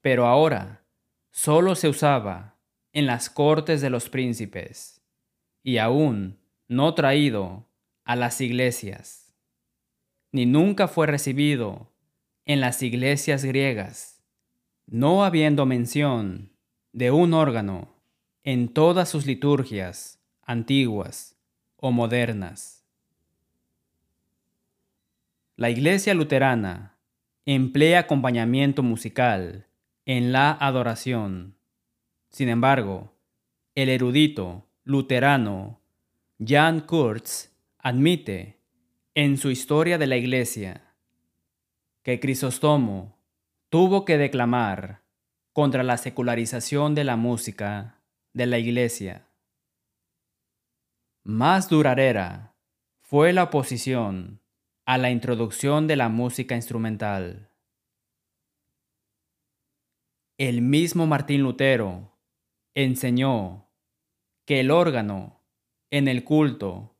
Pero 0.00 0.26
ahora 0.26 0.84
solo 1.30 1.76
se 1.76 1.88
usaba 1.90 2.58
en 2.92 3.06
las 3.06 3.30
cortes 3.30 3.80
de 3.80 3.90
los 3.90 4.10
príncipes 4.10 5.00
y 5.62 5.78
aún 5.78 6.40
no 6.66 6.92
traído 6.94 7.68
a 8.04 8.16
las 8.16 8.40
iglesias 8.40 9.32
ni 10.32 10.44
nunca 10.44 10.88
fue 10.88 11.06
recibido 11.06 11.92
en 12.46 12.60
las 12.60 12.82
iglesias 12.82 13.44
griegas, 13.44 14.15
no 14.86 15.24
habiendo 15.24 15.66
mención 15.66 16.52
de 16.92 17.10
un 17.10 17.34
órgano 17.34 17.94
en 18.44 18.68
todas 18.68 19.08
sus 19.08 19.26
liturgias 19.26 20.20
antiguas 20.42 21.36
o 21.76 21.90
modernas. 21.90 22.84
La 25.56 25.70
iglesia 25.70 26.14
luterana 26.14 26.98
emplea 27.44 28.00
acompañamiento 28.00 28.82
musical 28.82 29.66
en 30.04 30.32
la 30.32 30.52
adoración. 30.52 31.56
Sin 32.30 32.48
embargo, 32.48 33.14
el 33.74 33.88
erudito 33.88 34.68
luterano 34.84 35.80
Jan 36.38 36.80
Kurtz 36.80 37.50
admite 37.78 38.60
en 39.14 39.38
su 39.38 39.50
historia 39.50 39.96
de 39.96 40.06
la 40.06 40.16
Iglesia 40.16 40.94
que 42.02 42.20
Crisóstomo 42.20 43.15
tuvo 43.68 44.04
que 44.04 44.18
declamar 44.18 45.04
contra 45.52 45.82
la 45.82 45.96
secularización 45.96 46.94
de 46.94 47.04
la 47.04 47.16
música 47.16 48.02
de 48.32 48.46
la 48.46 48.58
Iglesia. 48.58 49.30
Más 51.24 51.68
duradera 51.68 52.54
fue 53.00 53.32
la 53.32 53.44
oposición 53.44 54.42
a 54.86 54.98
la 54.98 55.10
introducción 55.10 55.86
de 55.86 55.96
la 55.96 56.08
música 56.08 56.54
instrumental. 56.54 57.50
El 60.38 60.60
mismo 60.62 61.06
Martín 61.06 61.42
Lutero 61.42 62.16
enseñó 62.74 63.72
que 64.46 64.60
el 64.60 64.70
órgano 64.70 65.42
en 65.90 66.08
el 66.08 66.22
culto 66.24 66.96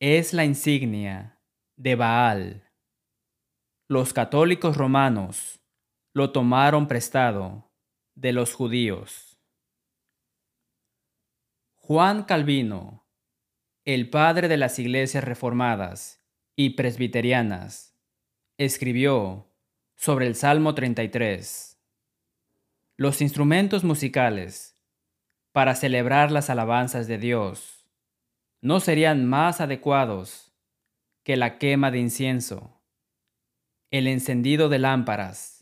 es 0.00 0.32
la 0.32 0.44
insignia 0.44 1.42
de 1.76 1.96
Baal. 1.96 2.70
Los 3.88 4.12
católicos 4.12 4.76
romanos 4.76 5.60
lo 6.16 6.30
tomaron 6.30 6.88
prestado 6.88 7.70
de 8.14 8.32
los 8.32 8.54
judíos. 8.54 9.38
Juan 11.74 12.24
Calvino, 12.24 13.06
el 13.84 14.08
padre 14.08 14.48
de 14.48 14.56
las 14.56 14.78
iglesias 14.78 15.24
reformadas 15.24 16.24
y 16.56 16.70
presbiterianas, 16.70 18.00
escribió 18.56 19.52
sobre 19.94 20.26
el 20.26 20.36
Salmo 20.36 20.74
33. 20.74 21.78
Los 22.96 23.20
instrumentos 23.20 23.84
musicales 23.84 24.82
para 25.52 25.74
celebrar 25.74 26.32
las 26.32 26.48
alabanzas 26.48 27.08
de 27.08 27.18
Dios 27.18 27.90
no 28.62 28.80
serían 28.80 29.26
más 29.26 29.60
adecuados 29.60 30.54
que 31.24 31.36
la 31.36 31.58
quema 31.58 31.90
de 31.90 31.98
incienso, 31.98 32.80
el 33.90 34.06
encendido 34.06 34.70
de 34.70 34.78
lámparas 34.78 35.55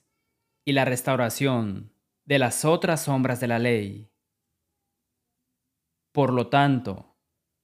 y 0.64 0.72
la 0.72 0.84
restauración 0.84 1.92
de 2.24 2.38
las 2.38 2.64
otras 2.64 3.04
sombras 3.04 3.40
de 3.40 3.48
la 3.48 3.58
ley. 3.58 4.10
Por 6.12 6.32
lo 6.32 6.48
tanto, 6.48 7.16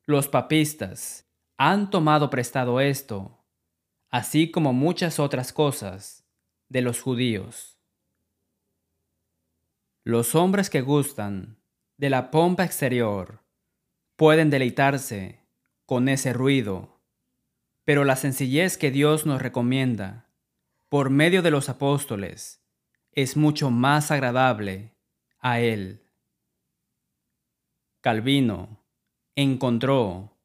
los 0.05 0.29
papistas 0.29 1.29
han 1.57 1.91
tomado 1.91 2.31
prestado 2.31 2.81
esto, 2.81 3.45
así 4.11 4.51
como 4.51 4.73
muchas 4.73 5.19
otras 5.19 5.53
cosas, 5.53 6.27
de 6.69 6.83
los 6.83 7.01
judíos. 7.01 7.79
Los 10.05 10.35
hombres 10.35 10.71
que 10.71 10.81
gustan 10.81 11.61
de 11.97 12.11
la 12.11 12.31
pompa 12.31 12.65
exterior 12.65 13.45
pueden 14.17 14.51
deleitarse 14.51 15.47
con 15.87 16.09
ese 16.09 16.33
ruido 16.33 17.01
pero 17.91 18.05
la 18.05 18.15
sencillez 18.15 18.79
que 18.79 18.93
Dios 18.93 19.27
nos 19.27 19.43
recomienda 19.43 20.29
por 20.89 21.11
medio 21.11 21.43
de 21.43 21.51
los 21.51 21.69
apóstoles 21.69 22.60
es 23.23 23.37
mucho 23.37 23.71
más 23.71 24.11
agradable 24.11 24.95
a 25.39 25.61
Él. 25.61 26.03
Calvino 28.01 28.85
encontró 29.35 30.39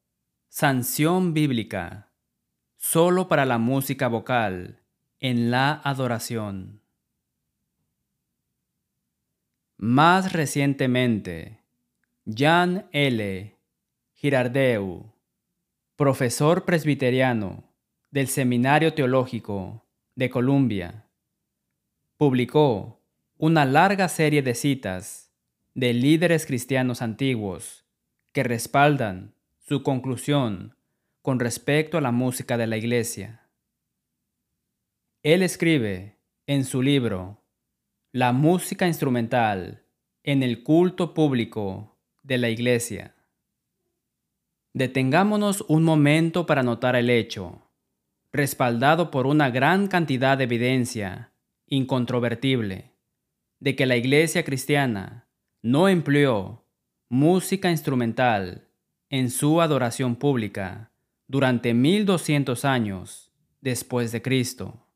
sanción 0.48 1.34
bíblica 1.34 2.12
solo 2.76 3.28
para 3.28 3.44
la 3.44 3.58
música 3.58 4.08
vocal 4.08 4.82
en 5.20 5.50
la 5.50 5.72
adoración. 5.72 6.82
Más 9.76 10.32
recientemente, 10.32 11.60
Jan 12.26 12.88
L. 12.92 13.56
Girardeu 14.14 15.16
profesor 15.96 16.66
presbiteriano 16.66 17.64
del 18.10 18.28
Seminario 18.28 18.92
Teológico 18.92 19.86
de 20.14 20.28
Columbia, 20.28 21.05
publicó 22.16 23.02
una 23.36 23.66
larga 23.66 24.08
serie 24.08 24.40
de 24.40 24.54
citas 24.54 25.34
de 25.74 25.92
líderes 25.92 26.46
cristianos 26.46 27.02
antiguos 27.02 27.84
que 28.32 28.42
respaldan 28.42 29.34
su 29.58 29.82
conclusión 29.82 30.74
con 31.20 31.38
respecto 31.40 31.98
a 31.98 32.00
la 32.00 32.12
música 32.12 32.56
de 32.56 32.66
la 32.66 32.78
iglesia. 32.78 33.42
Él 35.22 35.42
escribe 35.42 36.16
en 36.46 36.64
su 36.64 36.80
libro 36.80 37.42
La 38.12 38.32
música 38.32 38.86
instrumental 38.86 39.84
en 40.22 40.42
el 40.42 40.62
culto 40.62 41.12
público 41.12 41.98
de 42.22 42.38
la 42.38 42.48
iglesia. 42.48 43.14
Detengámonos 44.72 45.66
un 45.68 45.84
momento 45.84 46.46
para 46.46 46.62
notar 46.62 46.96
el 46.96 47.10
hecho, 47.10 47.70
respaldado 48.32 49.10
por 49.10 49.26
una 49.26 49.50
gran 49.50 49.88
cantidad 49.88 50.38
de 50.38 50.44
evidencia 50.44 51.32
incontrovertible, 51.66 52.92
de 53.60 53.76
que 53.76 53.86
la 53.86 53.96
iglesia 53.96 54.44
cristiana 54.44 55.28
no 55.62 55.88
empleó 55.88 56.64
música 57.08 57.70
instrumental 57.70 58.68
en 59.10 59.30
su 59.30 59.60
adoración 59.60 60.16
pública 60.16 60.92
durante 61.28 61.74
1200 61.74 62.64
años 62.64 63.32
después 63.60 64.12
de 64.12 64.22
Cristo. 64.22 64.86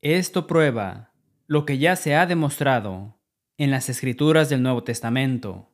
Esto 0.00 0.46
prueba 0.46 1.12
lo 1.46 1.64
que 1.64 1.78
ya 1.78 1.96
se 1.96 2.14
ha 2.14 2.26
demostrado 2.26 3.18
en 3.56 3.70
las 3.70 3.88
escrituras 3.88 4.48
del 4.48 4.62
Nuevo 4.62 4.82
Testamento, 4.84 5.70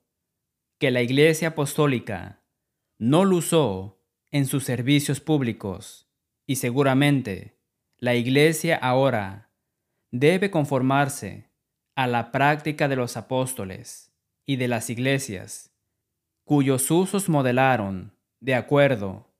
que 0.79 0.91
la 0.91 1.03
Iglesia 1.03 1.49
Apostólica 1.49 2.43
no 2.99 3.25
lo 3.25 3.37
usó 3.37 4.03
en 4.31 4.47
sus 4.47 4.65
servicios 4.65 5.21
públicos 5.21 6.09
y 6.47 6.57
seguramente 6.57 7.59
la 7.99 8.15
Iglesia 8.15 8.77
ahora 8.77 9.50
debe 10.11 10.51
conformarse 10.51 11.51
a 11.95 12.07
la 12.07 12.33
práctica 12.33 12.89
de 12.89 12.97
los 12.97 13.17
apóstoles 13.17 14.13
y 14.47 14.57
de 14.57 14.69
las 14.69 14.91
iglesias, 14.91 15.73
cuyos 16.45 16.91
usos 16.91 17.29
modelaron 17.29 18.17
de 18.41 18.55
acuerdo 18.55 19.31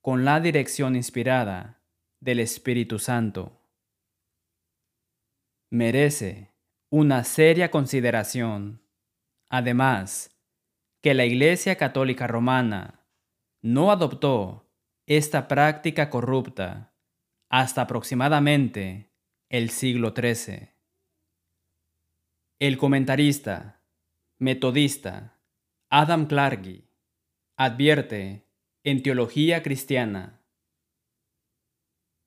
con 0.00 0.24
la 0.24 0.40
dirección 0.40 0.96
inspirada 0.96 1.82
del 2.20 2.40
Espíritu 2.40 2.98
Santo. 2.98 3.60
Merece 5.70 6.52
una 6.90 7.24
seria 7.24 7.70
consideración, 7.70 8.82
además, 9.48 10.36
que 11.02 11.14
la 11.14 11.24
Iglesia 11.24 11.76
Católica 11.76 12.26
Romana 12.26 13.06
no 13.62 13.90
adoptó 13.90 14.70
esta 15.06 15.48
práctica 15.48 16.10
corrupta 16.10 16.94
hasta 17.48 17.82
aproximadamente 17.82 19.09
el 19.50 19.70
siglo 19.70 20.14
XIII. 20.16 20.68
El 22.60 22.78
comentarista, 22.78 23.82
metodista, 24.38 25.40
Adam 25.90 26.26
Clarke 26.26 26.84
advierte 27.56 28.46
en 28.84 29.02
Teología 29.02 29.64
Cristiana. 29.64 30.40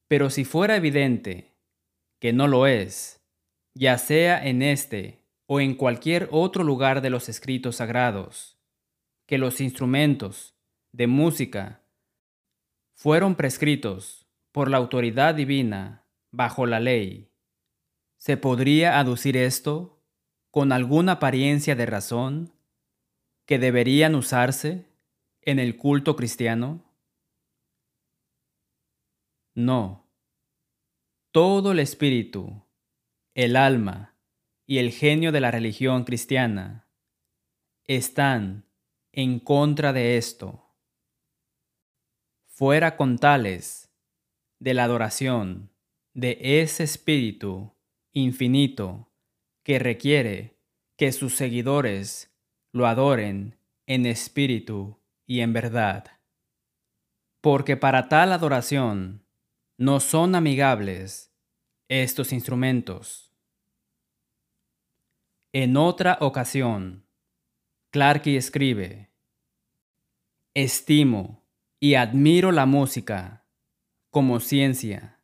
Pero 0.09 0.29
si 0.29 0.43
fuera 0.43 0.75
evidente 0.75 1.55
que 2.19 2.33
no 2.33 2.49
lo 2.49 2.67
es, 2.67 3.25
ya 3.73 3.97
sea 3.97 4.45
en 4.45 4.61
este 4.61 5.23
o 5.45 5.61
en 5.61 5.75
cualquier 5.75 6.27
otro 6.29 6.65
lugar 6.65 7.01
de 7.01 7.09
los 7.09 7.29
escritos 7.29 7.77
sagrados, 7.77 8.59
que 9.27 9.37
los 9.37 9.61
instrumentos 9.61 10.57
de 10.91 11.07
música 11.07 11.85
fueron 12.93 13.35
prescritos 13.35 14.27
por 14.51 14.69
la 14.69 14.75
autoridad 14.75 15.35
divina 15.35 16.02
bajo 16.33 16.65
la 16.65 16.79
ley, 16.79 17.31
¿se 18.17 18.37
podría 18.37 18.99
aducir 18.99 19.37
esto 19.37 20.03
con 20.49 20.71
alguna 20.71 21.13
apariencia 21.13 21.75
de 21.75 21.85
razón 21.85 22.53
que 23.45 23.59
deberían 23.59 24.15
usarse 24.15 24.89
en 25.41 25.59
el 25.59 25.77
culto 25.77 26.15
cristiano? 26.15 26.91
No. 29.53 30.11
Todo 31.31 31.71
el 31.71 31.79
espíritu, 31.79 32.65
el 33.35 33.55
alma 33.55 34.17
y 34.65 34.79
el 34.79 34.91
genio 34.91 35.31
de 35.31 35.39
la 35.39 35.51
religión 35.51 36.03
cristiana 36.03 36.87
están 37.85 38.65
en 39.11 39.39
contra 39.39 39.93
de 39.93 40.17
esto. 40.17 40.65
Fuera 42.47 42.97
con 42.97 43.19
tales 43.19 43.91
de 44.57 44.73
la 44.73 44.85
adoración 44.85 45.72
de 46.13 46.37
ese 46.61 46.83
espíritu 46.83 47.73
infinito 48.11 49.11
que 49.63 49.79
requiere 49.79 50.59
que 50.97 51.11
sus 51.11 51.35
seguidores 51.35 52.31
lo 52.71 52.87
adoren 52.87 53.57
en 53.87 54.05
espíritu 54.05 54.99
y 55.25 55.41
en 55.41 55.53
verdad. 55.53 56.19
Porque 57.41 57.77
para 57.77 58.09
tal 58.09 58.31
adoración 58.31 59.25
no 59.77 59.99
son 59.99 60.35
amigables 60.35 61.33
estos 61.89 62.31
instrumentos. 62.31 63.31
En 65.51 65.77
otra 65.77 66.17
ocasión, 66.21 67.05
Clarke 67.91 68.37
escribe, 68.37 69.11
Estimo 70.55 71.43
y 71.79 71.95
admiro 71.95 72.51
la 72.51 72.65
música 72.65 73.45
como 74.09 74.39
ciencia, 74.39 75.22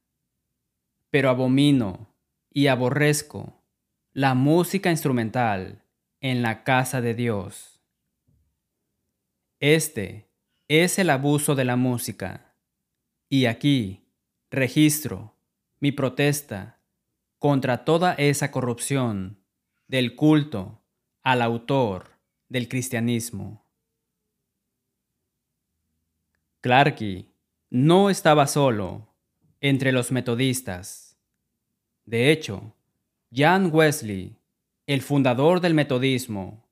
pero 1.09 1.29
abomino 1.29 2.15
y 2.51 2.67
aborrezco 2.67 3.63
la 4.13 4.33
música 4.33 4.91
instrumental 4.91 5.83
en 6.21 6.41
la 6.41 6.63
casa 6.63 7.01
de 7.01 7.13
Dios. 7.13 7.79
Este 9.59 10.29
es 10.67 10.99
el 10.99 11.09
abuso 11.09 11.55
de 11.55 11.65
la 11.65 11.75
música. 11.75 12.55
Y 13.27 13.45
aquí 13.45 14.07
registro 14.51 15.35
mi 15.79 15.91
protesta 15.91 16.79
contra 17.37 17.85
toda 17.85 18.13
esa 18.13 18.51
corrupción 18.51 19.39
del 19.87 20.15
culto 20.15 20.81
al 21.23 21.41
autor 21.41 22.17
del 22.49 22.67
cristianismo. 22.67 23.65
Clarke 26.61 27.33
no 27.69 28.09
estaba 28.09 28.47
solo 28.47 29.08
entre 29.61 29.91
los 29.91 30.11
metodistas. 30.11 31.17
De 32.05 32.31
hecho, 32.31 32.73
Jan 33.31 33.69
Wesley, 33.73 34.37
el 34.87 35.01
fundador 35.01 35.61
del 35.61 35.73
metodismo, 35.73 36.65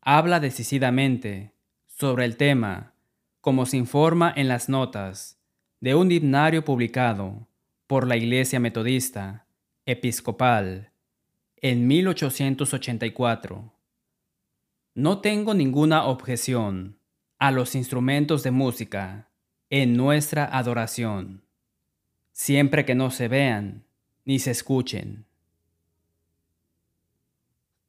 habla 0.00 0.40
decisivamente 0.40 1.52
sobre 1.86 2.24
el 2.24 2.36
tema, 2.36 2.94
como 3.40 3.66
se 3.66 3.76
informa 3.76 4.32
en 4.34 4.48
las 4.48 4.68
notas 4.68 5.38
de 5.80 5.94
un 5.94 6.12
himnario 6.12 6.64
publicado 6.64 7.48
por 7.86 8.06
la 8.06 8.16
Iglesia 8.16 8.60
Metodista 8.60 9.46
Episcopal 9.86 10.92
en 11.56 11.86
1884. 11.86 13.72
No 14.94 15.20
tengo 15.20 15.54
ninguna 15.54 16.04
objeción 16.04 16.98
a 17.38 17.50
los 17.50 17.74
instrumentos 17.74 18.42
de 18.42 18.50
música 18.50 19.28
en 19.70 19.96
nuestra 19.96 20.44
adoración, 20.44 21.41
siempre 22.32 22.84
que 22.84 22.94
no 22.94 23.10
se 23.10 23.28
vean 23.28 23.84
ni 24.24 24.38
se 24.38 24.50
escuchen. 24.50 25.26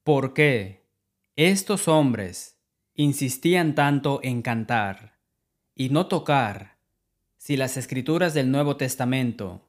¿Por 0.04 0.34
qué 0.34 0.84
estos 1.36 1.88
hombres 1.88 2.60
insistían 2.96 3.74
tanto 3.74 4.20
en 4.22 4.42
cantar 4.42 5.18
y 5.76 5.90
no 5.90 6.08
tocar 6.08 6.78
si 7.38 7.58
las 7.58 7.78
escrituras 7.78 8.34
del 8.34 8.52
Nuevo 8.52 8.78
Testamento 8.78 9.68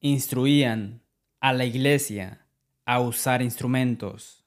instruían 0.00 1.02
a 1.40 1.52
la 1.52 1.64
iglesia 1.64 2.46
a 2.86 3.00
usar 3.00 3.42
instrumentos. 3.42 4.44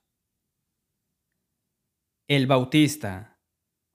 El 2.27 2.47
Bautista, 2.47 3.39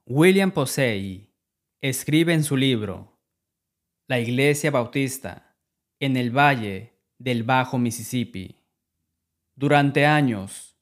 William 0.05 0.51
Posey, 0.51 1.33
escribe 1.81 2.33
en 2.33 2.43
su 2.43 2.57
libro 2.57 3.19
La 4.07 4.19
Iglesia 4.19 4.71
Bautista 4.71 5.52
en 6.05 6.17
el 6.17 6.37
Valle 6.37 6.91
del 7.17 7.43
Bajo 7.43 7.77
Mississippi. 7.77 8.57
Durante 9.55 10.05
años, 10.05 10.75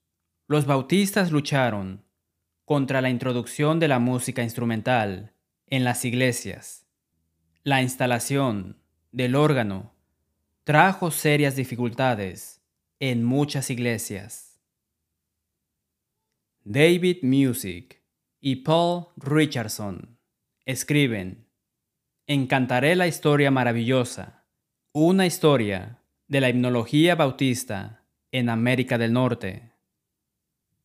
los 0.47 0.65
bautistas 0.65 1.31
lucharon 1.31 2.03
contra 2.65 3.01
la 3.01 3.11
introducción 3.11 3.79
de 3.79 3.87
la 3.87 3.99
música 3.99 4.41
instrumental 4.41 5.35
en 5.67 5.83
las 5.83 6.05
iglesias. 6.05 6.87
La 7.61 7.83
instalación 7.83 8.81
del 9.11 9.35
órgano 9.35 9.93
trajo 10.63 11.11
serias 11.11 11.55
dificultades 11.55 12.63
en 12.99 13.23
muchas 13.23 13.69
iglesias. 13.69 14.59
David 16.63 17.17
Music 17.21 18.01
y 18.39 18.55
Paul 18.55 19.05
Richardson 19.17 20.17
escriben, 20.65 21.45
Encantaré 22.25 22.95
la 22.95 23.05
historia 23.05 23.51
maravillosa, 23.51 24.40
una 24.93 25.25
historia 25.25 26.01
de 26.27 26.41
la 26.41 26.49
himnología 26.49 27.15
bautista 27.15 28.03
en 28.33 28.49
América 28.49 28.97
del 28.97 29.13
Norte. 29.13 29.71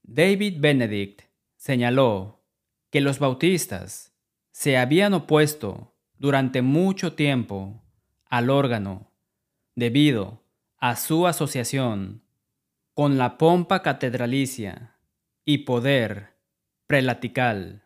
David 0.05 0.59
Benedict 0.61 1.23
señaló 1.57 2.45
que 2.90 3.01
los 3.01 3.19
bautistas 3.19 4.16
se 4.53 4.79
habían 4.79 5.12
opuesto 5.12 5.97
durante 6.19 6.62
mucho 6.62 7.14
tiempo 7.14 7.83
al 8.27 8.49
órgano 8.49 9.11
debido 9.75 10.45
a 10.79 10.95
su 10.95 11.27
asociación 11.27 12.23
con 12.95 13.19
la 13.19 13.38
pompa 13.38 13.83
catedralicia 13.83 15.01
y 15.45 15.59
poder 15.59 16.37
prelatical, 16.87 17.83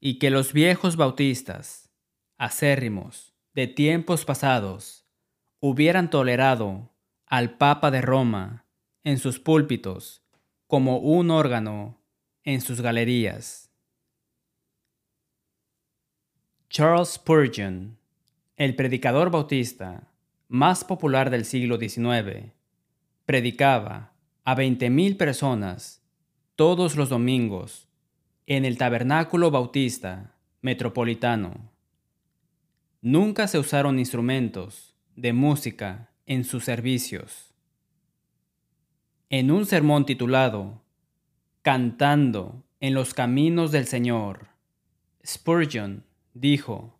y 0.00 0.18
que 0.18 0.30
los 0.30 0.52
viejos 0.52 0.96
bautistas, 0.96 1.92
acérrimos 2.36 3.32
de 3.54 3.68
tiempos 3.68 4.24
pasados, 4.24 5.03
hubieran 5.66 6.10
tolerado 6.10 6.90
al 7.24 7.56
Papa 7.56 7.90
de 7.90 8.02
Roma 8.02 8.66
en 9.02 9.16
sus 9.16 9.40
púlpitos 9.40 10.22
como 10.66 10.98
un 10.98 11.30
órgano 11.30 12.02
en 12.42 12.60
sus 12.60 12.82
galerías. 12.82 13.70
Charles 16.68 17.14
Spurgeon, 17.14 17.96
el 18.56 18.76
predicador 18.76 19.30
bautista 19.30 20.12
más 20.48 20.84
popular 20.84 21.30
del 21.30 21.46
siglo 21.46 21.78
XIX, 21.78 22.52
predicaba 23.24 24.12
a 24.44 24.54
20.000 24.54 25.16
personas 25.16 26.02
todos 26.56 26.94
los 26.94 27.08
domingos 27.08 27.88
en 28.44 28.66
el 28.66 28.76
Tabernáculo 28.76 29.50
Bautista 29.50 30.34
Metropolitano. 30.60 31.72
Nunca 33.00 33.48
se 33.48 33.58
usaron 33.58 33.98
instrumentos 33.98 34.93
de 35.16 35.32
música 35.32 36.10
en 36.26 36.44
sus 36.44 36.64
servicios. 36.64 37.54
En 39.30 39.50
un 39.50 39.66
sermón 39.66 40.06
titulado 40.06 40.82
cantando 41.62 42.62
en 42.80 42.92
los 42.92 43.14
caminos 43.14 43.72
del 43.72 43.86
Señor. 43.86 44.48
Spurgeon 45.24 46.04
dijo, 46.34 46.98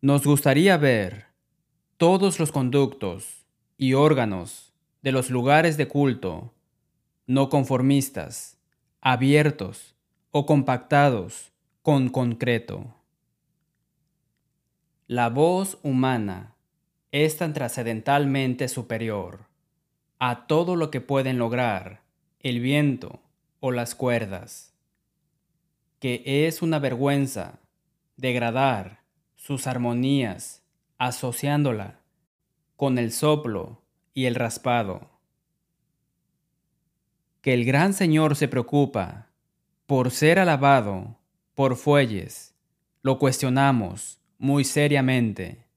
Nos 0.00 0.24
gustaría 0.24 0.78
ver 0.78 1.26
todos 1.98 2.40
los 2.40 2.50
conductos 2.50 3.44
y 3.76 3.92
órganos 3.92 4.72
de 5.02 5.12
los 5.12 5.28
lugares 5.28 5.76
de 5.76 5.86
culto, 5.86 6.54
no 7.26 7.50
conformistas, 7.50 8.56
abiertos 9.02 9.94
o 10.30 10.46
compactados 10.46 11.52
con 11.82 12.08
concreto. 12.08 12.94
La 15.06 15.28
voz 15.28 15.78
humana 15.82 16.54
es 17.12 17.36
tan 17.36 17.52
trascendentalmente 17.52 18.68
superior 18.68 19.46
a 20.18 20.46
todo 20.46 20.76
lo 20.76 20.90
que 20.90 21.00
pueden 21.00 21.38
lograr 21.38 22.02
el 22.40 22.60
viento 22.60 23.20
o 23.60 23.72
las 23.72 23.94
cuerdas, 23.94 24.74
que 26.00 26.22
es 26.46 26.62
una 26.62 26.78
vergüenza 26.78 27.60
degradar 28.16 29.02
sus 29.36 29.66
armonías 29.66 30.62
asociándola 30.98 32.00
con 32.76 32.98
el 32.98 33.12
soplo 33.12 33.82
y 34.14 34.26
el 34.26 34.34
raspado. 34.34 35.10
Que 37.40 37.54
el 37.54 37.64
gran 37.64 37.94
Señor 37.94 38.36
se 38.36 38.48
preocupa 38.48 39.28
por 39.86 40.10
ser 40.10 40.38
alabado 40.38 41.16
por 41.54 41.76
fuelles, 41.76 42.54
lo 43.02 43.18
cuestionamos 43.18 44.20
muy 44.38 44.64
seriamente. 44.64 45.67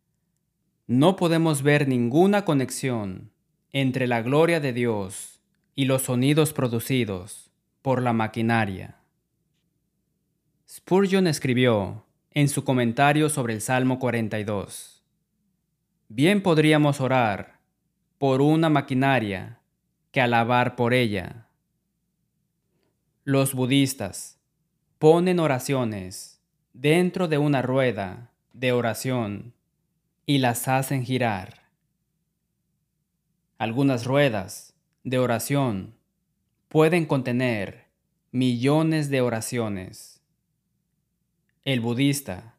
No 0.91 1.15
podemos 1.15 1.63
ver 1.63 1.87
ninguna 1.87 2.43
conexión 2.43 3.31
entre 3.71 4.07
la 4.07 4.21
gloria 4.21 4.59
de 4.59 4.73
Dios 4.73 5.39
y 5.73 5.85
los 5.85 6.01
sonidos 6.01 6.51
producidos 6.51 7.49
por 7.81 8.01
la 8.01 8.11
maquinaria. 8.11 8.97
Spurgeon 10.67 11.27
escribió 11.27 12.03
en 12.31 12.49
su 12.49 12.65
comentario 12.65 13.29
sobre 13.29 13.53
el 13.53 13.61
Salmo 13.61 13.99
42, 13.99 15.01
Bien 16.09 16.43
podríamos 16.43 16.99
orar 16.99 17.61
por 18.17 18.41
una 18.41 18.69
maquinaria 18.69 19.59
que 20.11 20.19
alabar 20.19 20.75
por 20.75 20.93
ella. 20.93 21.47
Los 23.23 23.53
budistas 23.53 24.41
ponen 24.99 25.39
oraciones 25.39 26.41
dentro 26.73 27.29
de 27.29 27.37
una 27.37 27.61
rueda 27.61 28.33
de 28.51 28.73
oración 28.73 29.53
y 30.25 30.37
las 30.37 30.67
hacen 30.67 31.05
girar. 31.05 31.61
Algunas 33.57 34.05
ruedas 34.05 34.75
de 35.03 35.19
oración 35.19 35.95
pueden 36.67 37.05
contener 37.05 37.87
millones 38.31 39.09
de 39.09 39.21
oraciones. 39.21 40.21
El 41.63 41.79
budista 41.79 42.55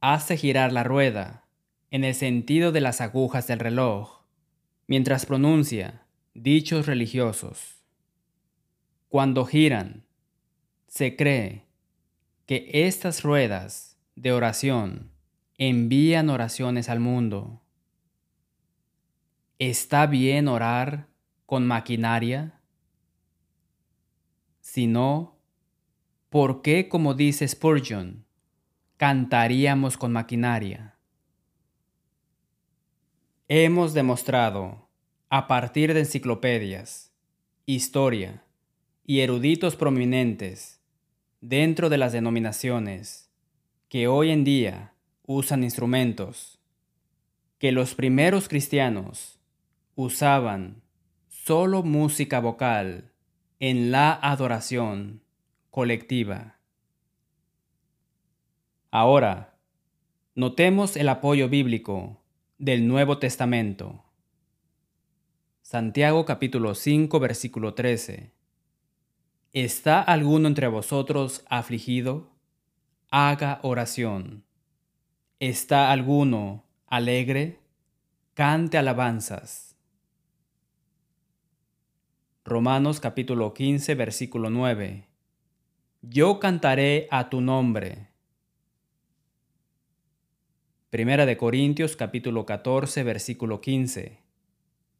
hace 0.00 0.36
girar 0.36 0.72
la 0.72 0.82
rueda 0.82 1.44
en 1.90 2.04
el 2.04 2.14
sentido 2.14 2.72
de 2.72 2.80
las 2.80 3.00
agujas 3.00 3.46
del 3.46 3.58
reloj 3.58 4.20
mientras 4.86 5.26
pronuncia 5.26 6.04
dichos 6.34 6.86
religiosos. 6.86 7.84
Cuando 9.08 9.44
giran, 9.44 10.04
se 10.86 11.14
cree 11.14 11.66
que 12.46 12.68
estas 12.72 13.22
ruedas 13.22 13.96
de 14.16 14.32
oración 14.32 15.12
envían 15.60 16.30
oraciones 16.30 16.88
al 16.88 17.00
mundo. 17.00 17.60
¿Está 19.58 20.06
bien 20.06 20.48
orar 20.48 21.08
con 21.44 21.66
maquinaria? 21.66 22.62
Si 24.62 24.86
no, 24.86 25.38
¿por 26.30 26.62
qué, 26.62 26.88
como 26.88 27.12
dice 27.12 27.46
Spurgeon, 27.46 28.24
cantaríamos 28.96 29.98
con 29.98 30.12
maquinaria? 30.12 30.96
Hemos 33.46 33.92
demostrado, 33.92 34.88
a 35.28 35.46
partir 35.46 35.92
de 35.92 36.00
enciclopedias, 36.00 37.12
historia 37.66 38.46
y 39.04 39.20
eruditos 39.20 39.76
prominentes 39.76 40.80
dentro 41.42 41.90
de 41.90 41.98
las 41.98 42.12
denominaciones 42.12 43.30
que 43.90 44.08
hoy 44.08 44.30
en 44.30 44.44
día 44.44 44.94
usan 45.26 45.64
instrumentos, 45.64 46.58
que 47.58 47.72
los 47.72 47.94
primeros 47.94 48.48
cristianos 48.48 49.38
usaban 49.94 50.82
solo 51.28 51.82
música 51.82 52.40
vocal 52.40 53.12
en 53.58 53.90
la 53.90 54.12
adoración 54.12 55.22
colectiva. 55.70 56.58
Ahora, 58.90 59.58
notemos 60.34 60.96
el 60.96 61.08
apoyo 61.08 61.48
bíblico 61.48 62.22
del 62.58 62.88
Nuevo 62.88 63.18
Testamento. 63.18 64.04
Santiago 65.62 66.24
capítulo 66.24 66.74
5 66.74 67.20
versículo 67.20 67.74
13. 67.74 68.32
¿Está 69.52 70.00
alguno 70.00 70.48
entre 70.48 70.66
vosotros 70.66 71.44
afligido? 71.48 72.30
Haga 73.10 73.60
oración. 73.62 74.44
¿Está 75.40 75.90
alguno 75.90 76.66
alegre? 76.86 77.60
Cante 78.34 78.76
alabanzas. 78.76 79.74
Romanos 82.44 83.00
capítulo 83.00 83.54
15 83.54 83.94
versículo 83.94 84.50
9. 84.50 85.06
Yo 86.02 86.40
cantaré 86.40 87.08
a 87.10 87.30
tu 87.30 87.40
nombre. 87.40 88.08
Primera 90.90 91.24
de 91.24 91.38
Corintios 91.38 91.96
capítulo 91.96 92.44
14 92.44 93.02
versículo 93.02 93.62
15. 93.62 94.18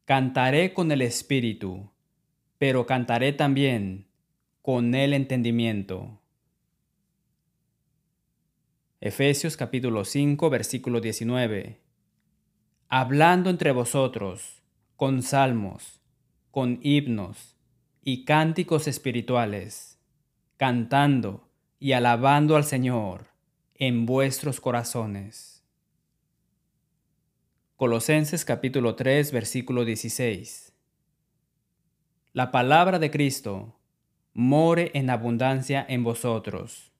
Cantaré 0.05 0.73
con 0.73 0.91
el 0.91 1.03
espíritu, 1.03 1.91
pero 2.57 2.87
cantaré 2.87 3.31
también 3.31 4.07
con 4.63 4.95
el 4.95 5.13
entendimiento. 5.13 6.20
Efesios 9.03 9.57
capítulo 9.57 10.05
5 10.05 10.51
versículo 10.51 11.01
19. 11.01 11.79
Hablando 12.87 13.49
entre 13.49 13.71
vosotros 13.71 14.61
con 14.95 15.23
salmos, 15.23 16.03
con 16.51 16.79
himnos 16.83 17.57
y 18.03 18.25
cánticos 18.25 18.87
espirituales, 18.87 19.97
cantando 20.57 21.49
y 21.79 21.93
alabando 21.93 22.55
al 22.55 22.63
Señor 22.63 23.25
en 23.73 24.05
vuestros 24.05 24.61
corazones. 24.61 25.63
Colosenses 27.77 28.45
capítulo 28.45 28.93
3 28.93 29.31
versículo 29.31 29.83
16. 29.83 30.75
La 32.33 32.51
palabra 32.51 32.99
de 32.99 33.09
Cristo 33.09 33.79
more 34.35 34.91
en 34.93 35.09
abundancia 35.09 35.83
en 35.89 36.03
vosotros, 36.03 36.91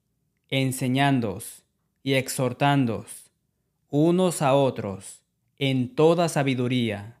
enseñándoos 0.48 1.61
y 2.02 2.14
exhortándoos 2.14 3.30
unos 3.88 4.42
a 4.42 4.54
otros 4.54 5.22
en 5.58 5.94
toda 5.94 6.28
sabiduría, 6.28 7.18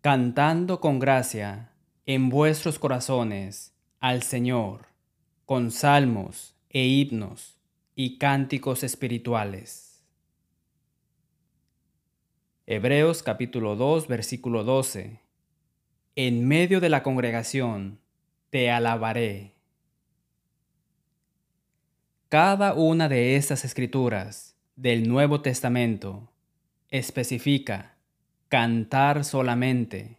cantando 0.00 0.80
con 0.80 0.98
gracia 0.98 1.72
en 2.04 2.28
vuestros 2.28 2.78
corazones 2.78 3.72
al 4.00 4.22
Señor, 4.22 4.86
con 5.44 5.70
salmos 5.70 6.54
e 6.68 6.86
himnos 6.86 7.58
y 7.94 8.18
cánticos 8.18 8.82
espirituales. 8.82 10.04
Hebreos 12.66 13.22
capítulo 13.22 13.76
2 13.76 14.08
versículo 14.08 14.64
12. 14.64 15.20
En 16.16 16.48
medio 16.48 16.80
de 16.80 16.88
la 16.88 17.02
congregación 17.02 18.00
te 18.50 18.70
alabaré. 18.70 19.55
Cada 22.28 22.74
una 22.74 23.08
de 23.08 23.36
estas 23.36 23.64
escrituras 23.64 24.56
del 24.74 25.08
Nuevo 25.08 25.42
Testamento 25.42 26.28
especifica 26.90 27.98
cantar 28.48 29.24
solamente. 29.24 30.18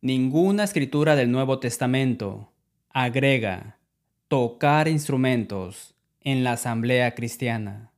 Ninguna 0.00 0.64
escritura 0.64 1.14
del 1.14 1.30
Nuevo 1.30 1.58
Testamento 1.58 2.54
agrega 2.88 3.76
tocar 4.28 4.88
instrumentos 4.88 5.94
en 6.22 6.42
la 6.42 6.52
asamblea 6.52 7.14
cristiana. 7.14 7.92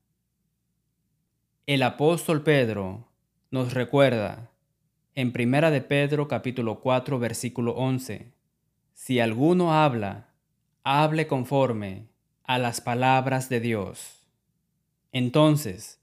El 1.66 1.84
apóstol 1.84 2.42
Pedro 2.42 3.06
nos 3.52 3.72
recuerda 3.72 4.50
en 5.14 5.32
Primera 5.32 5.70
de 5.70 5.80
Pedro 5.80 6.26
capítulo 6.26 6.80
4 6.80 7.20
versículo 7.20 7.70
11, 7.76 8.32
si 8.94 9.20
alguno 9.20 9.72
habla, 9.74 10.30
hable 10.82 11.28
conforme 11.28 12.15
a 12.46 12.58
las 12.58 12.80
palabras 12.80 13.48
de 13.48 13.60
Dios. 13.60 14.26
Entonces, 15.12 16.00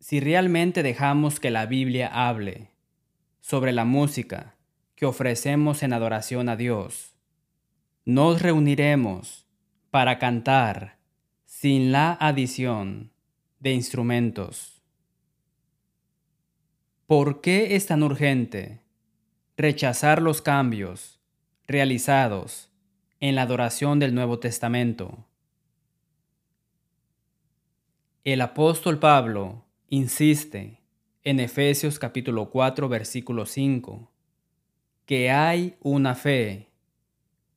si 0.00 0.20
realmente 0.20 0.82
dejamos 0.82 1.40
que 1.40 1.50
la 1.50 1.66
Biblia 1.66 2.08
hable 2.12 2.70
sobre 3.40 3.72
la 3.72 3.84
música 3.84 4.54
que 4.96 5.06
ofrecemos 5.06 5.82
en 5.82 5.92
adoración 5.92 6.48
a 6.48 6.56
Dios, 6.56 7.14
nos 8.04 8.42
reuniremos 8.42 9.46
para 9.90 10.18
cantar 10.18 10.98
sin 11.44 11.92
la 11.92 12.12
adición 12.20 13.12
de 13.60 13.72
instrumentos. 13.72 14.82
¿Por 17.06 17.40
qué 17.40 17.76
es 17.76 17.86
tan 17.86 18.02
urgente 18.02 18.80
rechazar 19.56 20.20
los 20.20 20.42
cambios 20.42 21.20
realizados 21.66 22.70
en 23.20 23.34
la 23.34 23.42
adoración 23.42 23.98
del 23.98 24.14
Nuevo 24.14 24.38
Testamento? 24.38 25.26
El 28.24 28.40
apóstol 28.40 28.98
Pablo 28.98 29.66
insiste 29.90 30.80
en 31.24 31.40
Efesios 31.40 31.98
capítulo 31.98 32.48
4 32.48 32.88
versículo 32.88 33.44
5 33.44 34.10
que 35.04 35.30
hay 35.30 35.76
una 35.82 36.14
fe, 36.14 36.70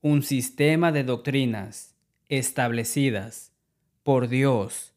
un 0.02 0.24
sistema 0.24 0.92
de 0.92 1.06
doctrinas 1.06 1.96
establecidas 2.28 3.54
por 4.04 4.28
Dios 4.28 4.92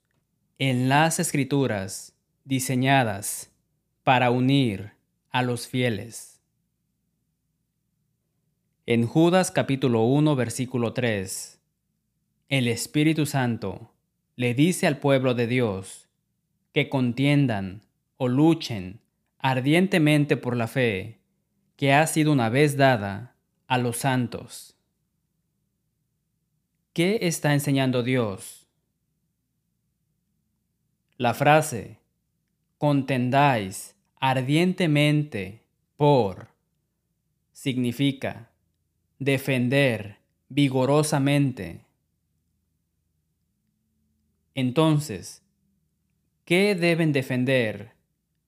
en 0.59 0.89
las 0.89 1.21
escrituras 1.21 2.17
diseñadas 2.45 3.53
para 4.03 4.33
unir 4.33 4.95
a 5.31 5.45
los 5.45 5.69
fieles. 5.69 6.41
En 8.87 9.07
Judas 9.07 9.53
capítulo 9.53 10.03
1 10.03 10.35
versículo 10.35 10.95
3, 10.95 11.61
el 12.49 12.67
Espíritu 12.67 13.25
Santo 13.25 13.93
le 14.41 14.55
dice 14.55 14.87
al 14.87 14.97
pueblo 14.97 15.35
de 15.35 15.47
Dios 15.47 16.09
que 16.73 16.89
contiendan 16.89 17.83
o 18.17 18.27
luchen 18.27 19.03
ardientemente 19.37 20.39
por 20.39 20.57
la 20.57 20.67
fe 20.67 21.21
que 21.77 21.93
ha 21.93 22.07
sido 22.07 22.33
una 22.33 22.49
vez 22.49 22.79
dada 22.79 23.37
a 23.67 23.77
los 23.77 23.99
santos. 23.99 24.79
¿Qué 26.95 27.19
está 27.21 27.53
enseñando 27.53 28.03
Dios? 28.03 28.67
La 31.19 31.35
frase, 31.35 31.99
contendáis 32.79 33.95
ardientemente 34.21 35.67
por, 35.99 36.49
significa 37.53 38.49
defender 39.19 40.17
vigorosamente 40.49 41.85
entonces, 44.55 45.43
¿qué 46.45 46.75
deben 46.75 47.13
defender 47.13 47.93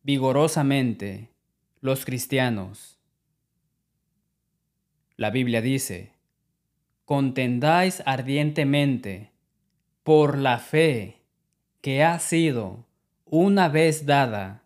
vigorosamente 0.03 1.31
los 1.81 2.05
cristianos? 2.05 2.99
La 5.17 5.31
Biblia 5.31 5.61
dice, 5.61 6.13
contendáis 7.05 8.03
ardientemente 8.07 9.31
por 10.03 10.37
la 10.37 10.59
fe 10.59 11.23
que 11.81 12.03
ha 12.03 12.19
sido 12.19 12.87
una 13.25 13.69
vez 13.69 14.07
dada 14.07 14.65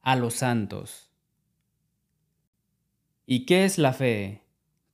a 0.00 0.16
los 0.16 0.34
santos. 0.34 1.10
¿Y 3.26 3.46
qué 3.46 3.64
es 3.64 3.78
la 3.78 3.92
fe 3.92 4.42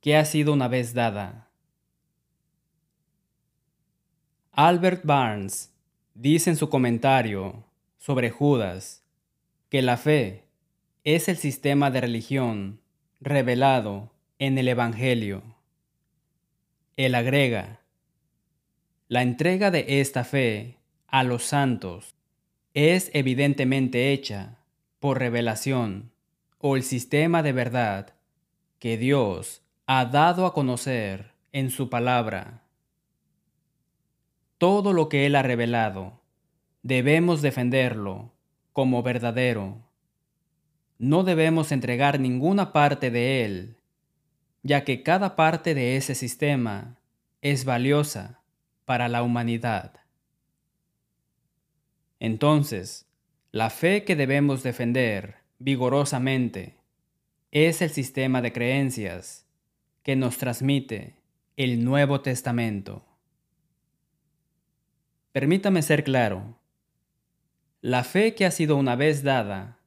que 0.01 0.15
ha 0.15 0.25
sido 0.25 0.53
una 0.53 0.67
vez 0.67 0.93
dada? 0.93 1.49
Albert 4.51 5.05
Barnes 5.05 5.73
Dice 6.21 6.49
en 6.49 6.57
su 6.57 6.67
comentario 6.67 7.63
sobre 7.97 8.29
Judas 8.29 9.05
que 9.69 9.81
la 9.81 9.95
fe 9.95 10.43
es 11.05 11.29
el 11.29 11.37
sistema 11.37 11.91
de 11.91 12.01
religión 12.01 12.81
revelado 13.21 14.11
en 14.37 14.57
el 14.57 14.67
Evangelio. 14.67 15.41
Él 16.97 17.15
agrega, 17.15 17.79
la 19.07 19.21
entrega 19.21 19.71
de 19.71 20.01
esta 20.01 20.25
fe 20.25 20.75
a 21.07 21.23
los 21.23 21.45
santos 21.45 22.15
es 22.73 23.11
evidentemente 23.13 24.11
hecha 24.11 24.57
por 24.99 25.19
revelación 25.19 26.11
o 26.57 26.75
el 26.75 26.83
sistema 26.83 27.43
de 27.43 27.53
verdad 27.53 28.13
que 28.79 28.97
Dios 28.97 29.61
ha 29.85 30.03
dado 30.03 30.45
a 30.45 30.53
conocer 30.53 31.31
en 31.53 31.71
su 31.71 31.89
palabra 31.89 32.63
todo 34.59 34.93
lo 34.93 35.09
que 35.09 35.25
Él 35.25 35.35
ha 35.35 35.41
revelado, 35.41 36.19
debemos 36.83 37.41
defenderlo 37.41 38.31
como 38.73 39.01
verdadero. 39.01 39.77
No 40.99 41.23
debemos 41.23 41.71
entregar 41.71 42.19
ninguna 42.19 42.73
parte 42.73 43.09
de 43.09 43.45
Él, 43.45 43.77
ya 44.61 44.83
que 44.83 45.01
cada 45.01 45.35
parte 45.35 45.73
de 45.73 45.95
ese 45.95 46.13
sistema 46.13 46.97
es 47.41 47.63
valiosa 47.63 48.41
para 48.85 49.07
la 49.07 49.23
humanidad. 49.23 49.93
Entonces, 52.19 53.07
la 53.51 53.69
fe 53.69 54.03
que 54.03 54.17
debemos 54.17 54.61
defender 54.61 55.35
vigorosamente 55.57 56.75
es 57.51 57.81
el 57.81 57.91
sistema 57.91 58.41
de 58.41 58.51
creencias 58.51 59.45
que 60.03 60.17
nos 60.17 60.37
transmite 60.37 61.15
el 61.55 61.85
Nuevo 61.85 62.19
Testamento. 62.21 63.08
Permítame 65.39 65.81
ser 65.83 66.03
claro. 66.03 66.57
La 67.79 68.03
fe 68.03 68.35
que 68.35 68.45
ha 68.45 68.51
sido 68.51 68.75
una 68.75 68.97
vez 68.97 69.23
dada 69.23 69.79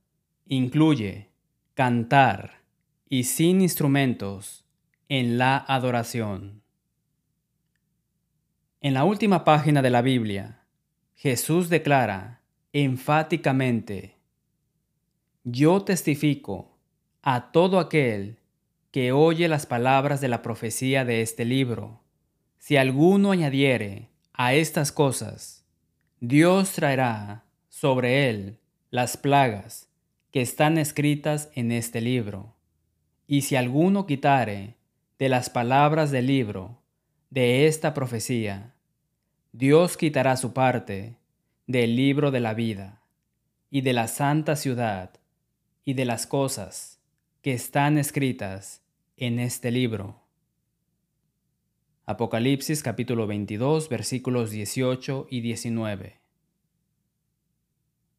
incluye 0.47 1.29
cantar 1.75 2.63
y 3.11 3.25
sin 3.25 3.61
instrumentos 3.61 4.65
en 5.11 5.37
la 5.37 5.59
adoración. 5.59 6.63
En 8.81 8.95
la 8.95 9.05
última 9.05 9.45
página 9.45 9.83
de 9.83 9.91
la 9.91 10.01
Biblia, 10.01 10.65
Jesús 11.17 11.69
declara 11.69 12.41
enfáticamente, 12.73 14.17
Yo 15.45 15.83
testifico 15.83 16.79
a 17.21 17.53
todo 17.53 17.79
aquel 17.79 18.39
que 18.91 19.13
oye 19.13 19.49
las 19.49 19.67
palabras 19.67 20.23
de 20.23 20.29
la 20.29 20.41
profecía 20.41 21.05
de 21.05 21.21
este 21.21 21.45
libro, 21.45 22.01
si 22.59 22.79
alguno 22.79 23.33
añadiere 23.33 24.12
a 24.45 24.55
estas 24.55 24.91
cosas, 24.91 25.65
Dios 26.19 26.73
traerá 26.73 27.45
sobre 27.69 28.29
él 28.29 28.59
las 28.91 29.17
plagas 29.17 29.89
que 30.33 30.41
están 30.41 30.79
escritas 30.79 31.49
en 31.55 31.71
este 31.71 32.01
libro. 32.01 32.57
Y 33.29 33.43
si 33.43 33.55
alguno 33.55 34.05
quitare 34.05 34.75
de 35.21 35.29
las 35.29 35.49
palabras 35.49 36.11
del 36.11 36.27
libro 36.27 36.83
de 37.31 37.69
esta 37.69 37.95
profecía, 37.95 38.75
Dios 39.53 39.97
quitará 39.97 40.37
su 40.37 40.53
parte 40.53 41.19
del 41.69 41.95
libro 41.95 42.33
de 42.33 42.41
la 42.41 42.53
vida 42.53 43.01
y 43.71 43.83
de 43.83 43.93
la 43.93 44.09
santa 44.09 44.57
ciudad 44.57 45.11
y 45.85 45.95
de 45.95 46.05
las 46.05 46.27
cosas 46.27 46.99
que 47.43 47.53
están 47.53 47.97
escritas 47.97 48.83
en 49.17 49.39
este 49.39 49.71
libro. 49.71 50.22
Apocalipsis 52.05 52.83
capítulo 52.83 53.29
22 53.29 53.89
versículos 53.89 54.51
18 54.51 55.29
y 55.31 55.41
19. 55.41 56.19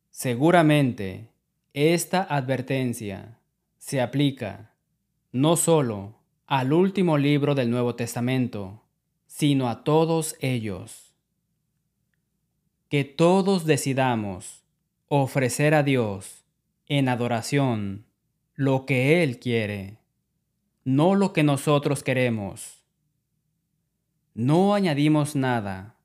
Seguramente 0.09 1.27
esta 1.73 2.23
advertencia 2.23 3.39
se 3.77 3.99
aplica 3.99 4.71
no 5.33 5.57
solo 5.57 6.15
al 6.47 6.71
último 6.71 7.17
libro 7.17 7.55
del 7.55 7.69
Nuevo 7.69 7.93
Testamento, 7.95 8.83
sino 9.27 9.67
a 9.67 9.83
todos 9.83 10.37
ellos. 10.39 11.13
Que 12.87 13.03
todos 13.03 13.65
decidamos 13.65 14.63
ofrecer 15.09 15.73
a 15.73 15.83
Dios 15.83 16.45
en 16.87 17.09
adoración 17.09 18.05
lo 18.55 18.85
que 18.85 19.23
Él 19.23 19.39
quiere, 19.39 19.97
no 20.85 21.15
lo 21.15 21.33
que 21.33 21.43
nosotros 21.43 22.01
queremos 22.01 22.82
no 24.33 24.73
añadimos 24.73 25.35
nada, 25.35 25.95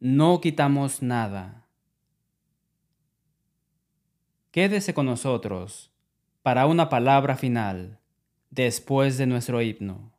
no 0.00 0.40
quitamos 0.40 1.02
nada. 1.02 1.66
Quédese 4.50 4.94
con 4.94 5.06
nosotros 5.06 5.90
para 6.42 6.66
una 6.66 6.88
palabra 6.88 7.36
final 7.36 7.98
después 8.50 9.18
de 9.18 9.26
nuestro 9.26 9.60
himno. 9.60 10.12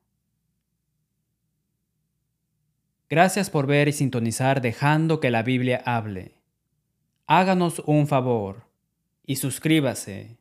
Gracias 3.07 3.49
por 3.49 3.67
ver 3.67 3.87
y 3.87 3.93
sintonizar 3.93 4.61
dejando 4.61 5.19
que 5.19 5.29
la 5.31 5.43
Biblia 5.43 5.81
hable. 5.85 6.41
Háganos 7.27 7.81
un 7.85 8.07
favor 8.07 8.67
y 9.25 9.37
suscríbase 9.37 10.37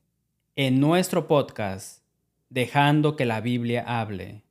en 0.57 0.81
nuestro 0.81 1.29
podcast 1.29 2.03
Dejando 2.51 3.17
que 3.17 3.25
la 3.25 3.41
Biblia 3.41 3.83
hable. 3.85 4.45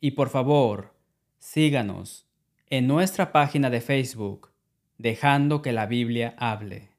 Y 0.00 0.12
por 0.12 0.30
favor, 0.30 0.91
Síganos 1.42 2.26
en 2.70 2.86
nuestra 2.86 3.32
página 3.32 3.68
de 3.68 3.80
Facebook, 3.80 4.52
dejando 4.96 5.60
que 5.60 5.72
la 5.72 5.86
Biblia 5.86 6.36
hable. 6.38 6.90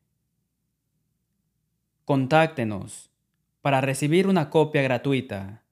Contáctenos 2.03 3.09
para 3.61 3.79
recibir 3.79 4.27
una 4.27 4.49
copia 4.49 4.81
gratuita 4.81 5.63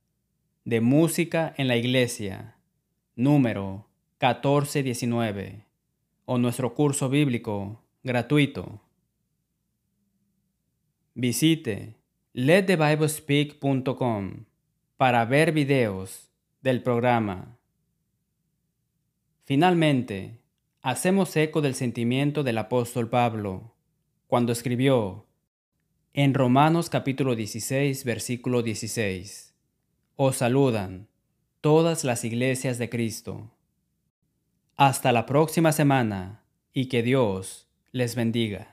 de 0.64 0.80
Música 0.80 1.54
en 1.58 1.68
la 1.68 1.76
Iglesia, 1.76 2.56
número 3.14 3.90
1419, 4.22 5.66
o 6.24 6.38
nuestro 6.38 6.74
curso 6.74 7.10
bíblico 7.10 7.84
gratuito. 8.04 8.80
Visite 11.14 11.98
letthebiblespeak.com 12.32 14.46
para 14.96 15.26
ver 15.26 15.52
videos 15.52 16.32
del 16.62 16.82
programa. 16.82 17.58
Finalmente, 19.44 20.40
hacemos 20.82 21.36
eco 21.36 21.62
del 21.62 21.76
sentimiento 21.76 22.44
del 22.44 22.58
apóstol 22.58 23.10
Pablo 23.10 23.76
cuando 24.28 24.52
escribió 24.52 25.26
en 26.14 26.34
Romanos 26.34 26.90
capítulo 26.90 27.36
16, 27.36 28.04
versículo 28.04 28.62
16, 28.64 29.56
Os 30.16 30.38
saludan 30.38 31.08
todas 31.62 32.04
las 32.04 32.24
iglesias 32.24 32.78
de 32.78 32.90
Cristo. 32.90 33.52
Hasta 34.76 35.12
la 35.12 35.26
próxima 35.26 35.72
semana 35.72 36.44
y 36.74 36.88
que 36.88 37.02
Dios 37.02 37.68
les 37.92 38.16
bendiga. 38.16 38.71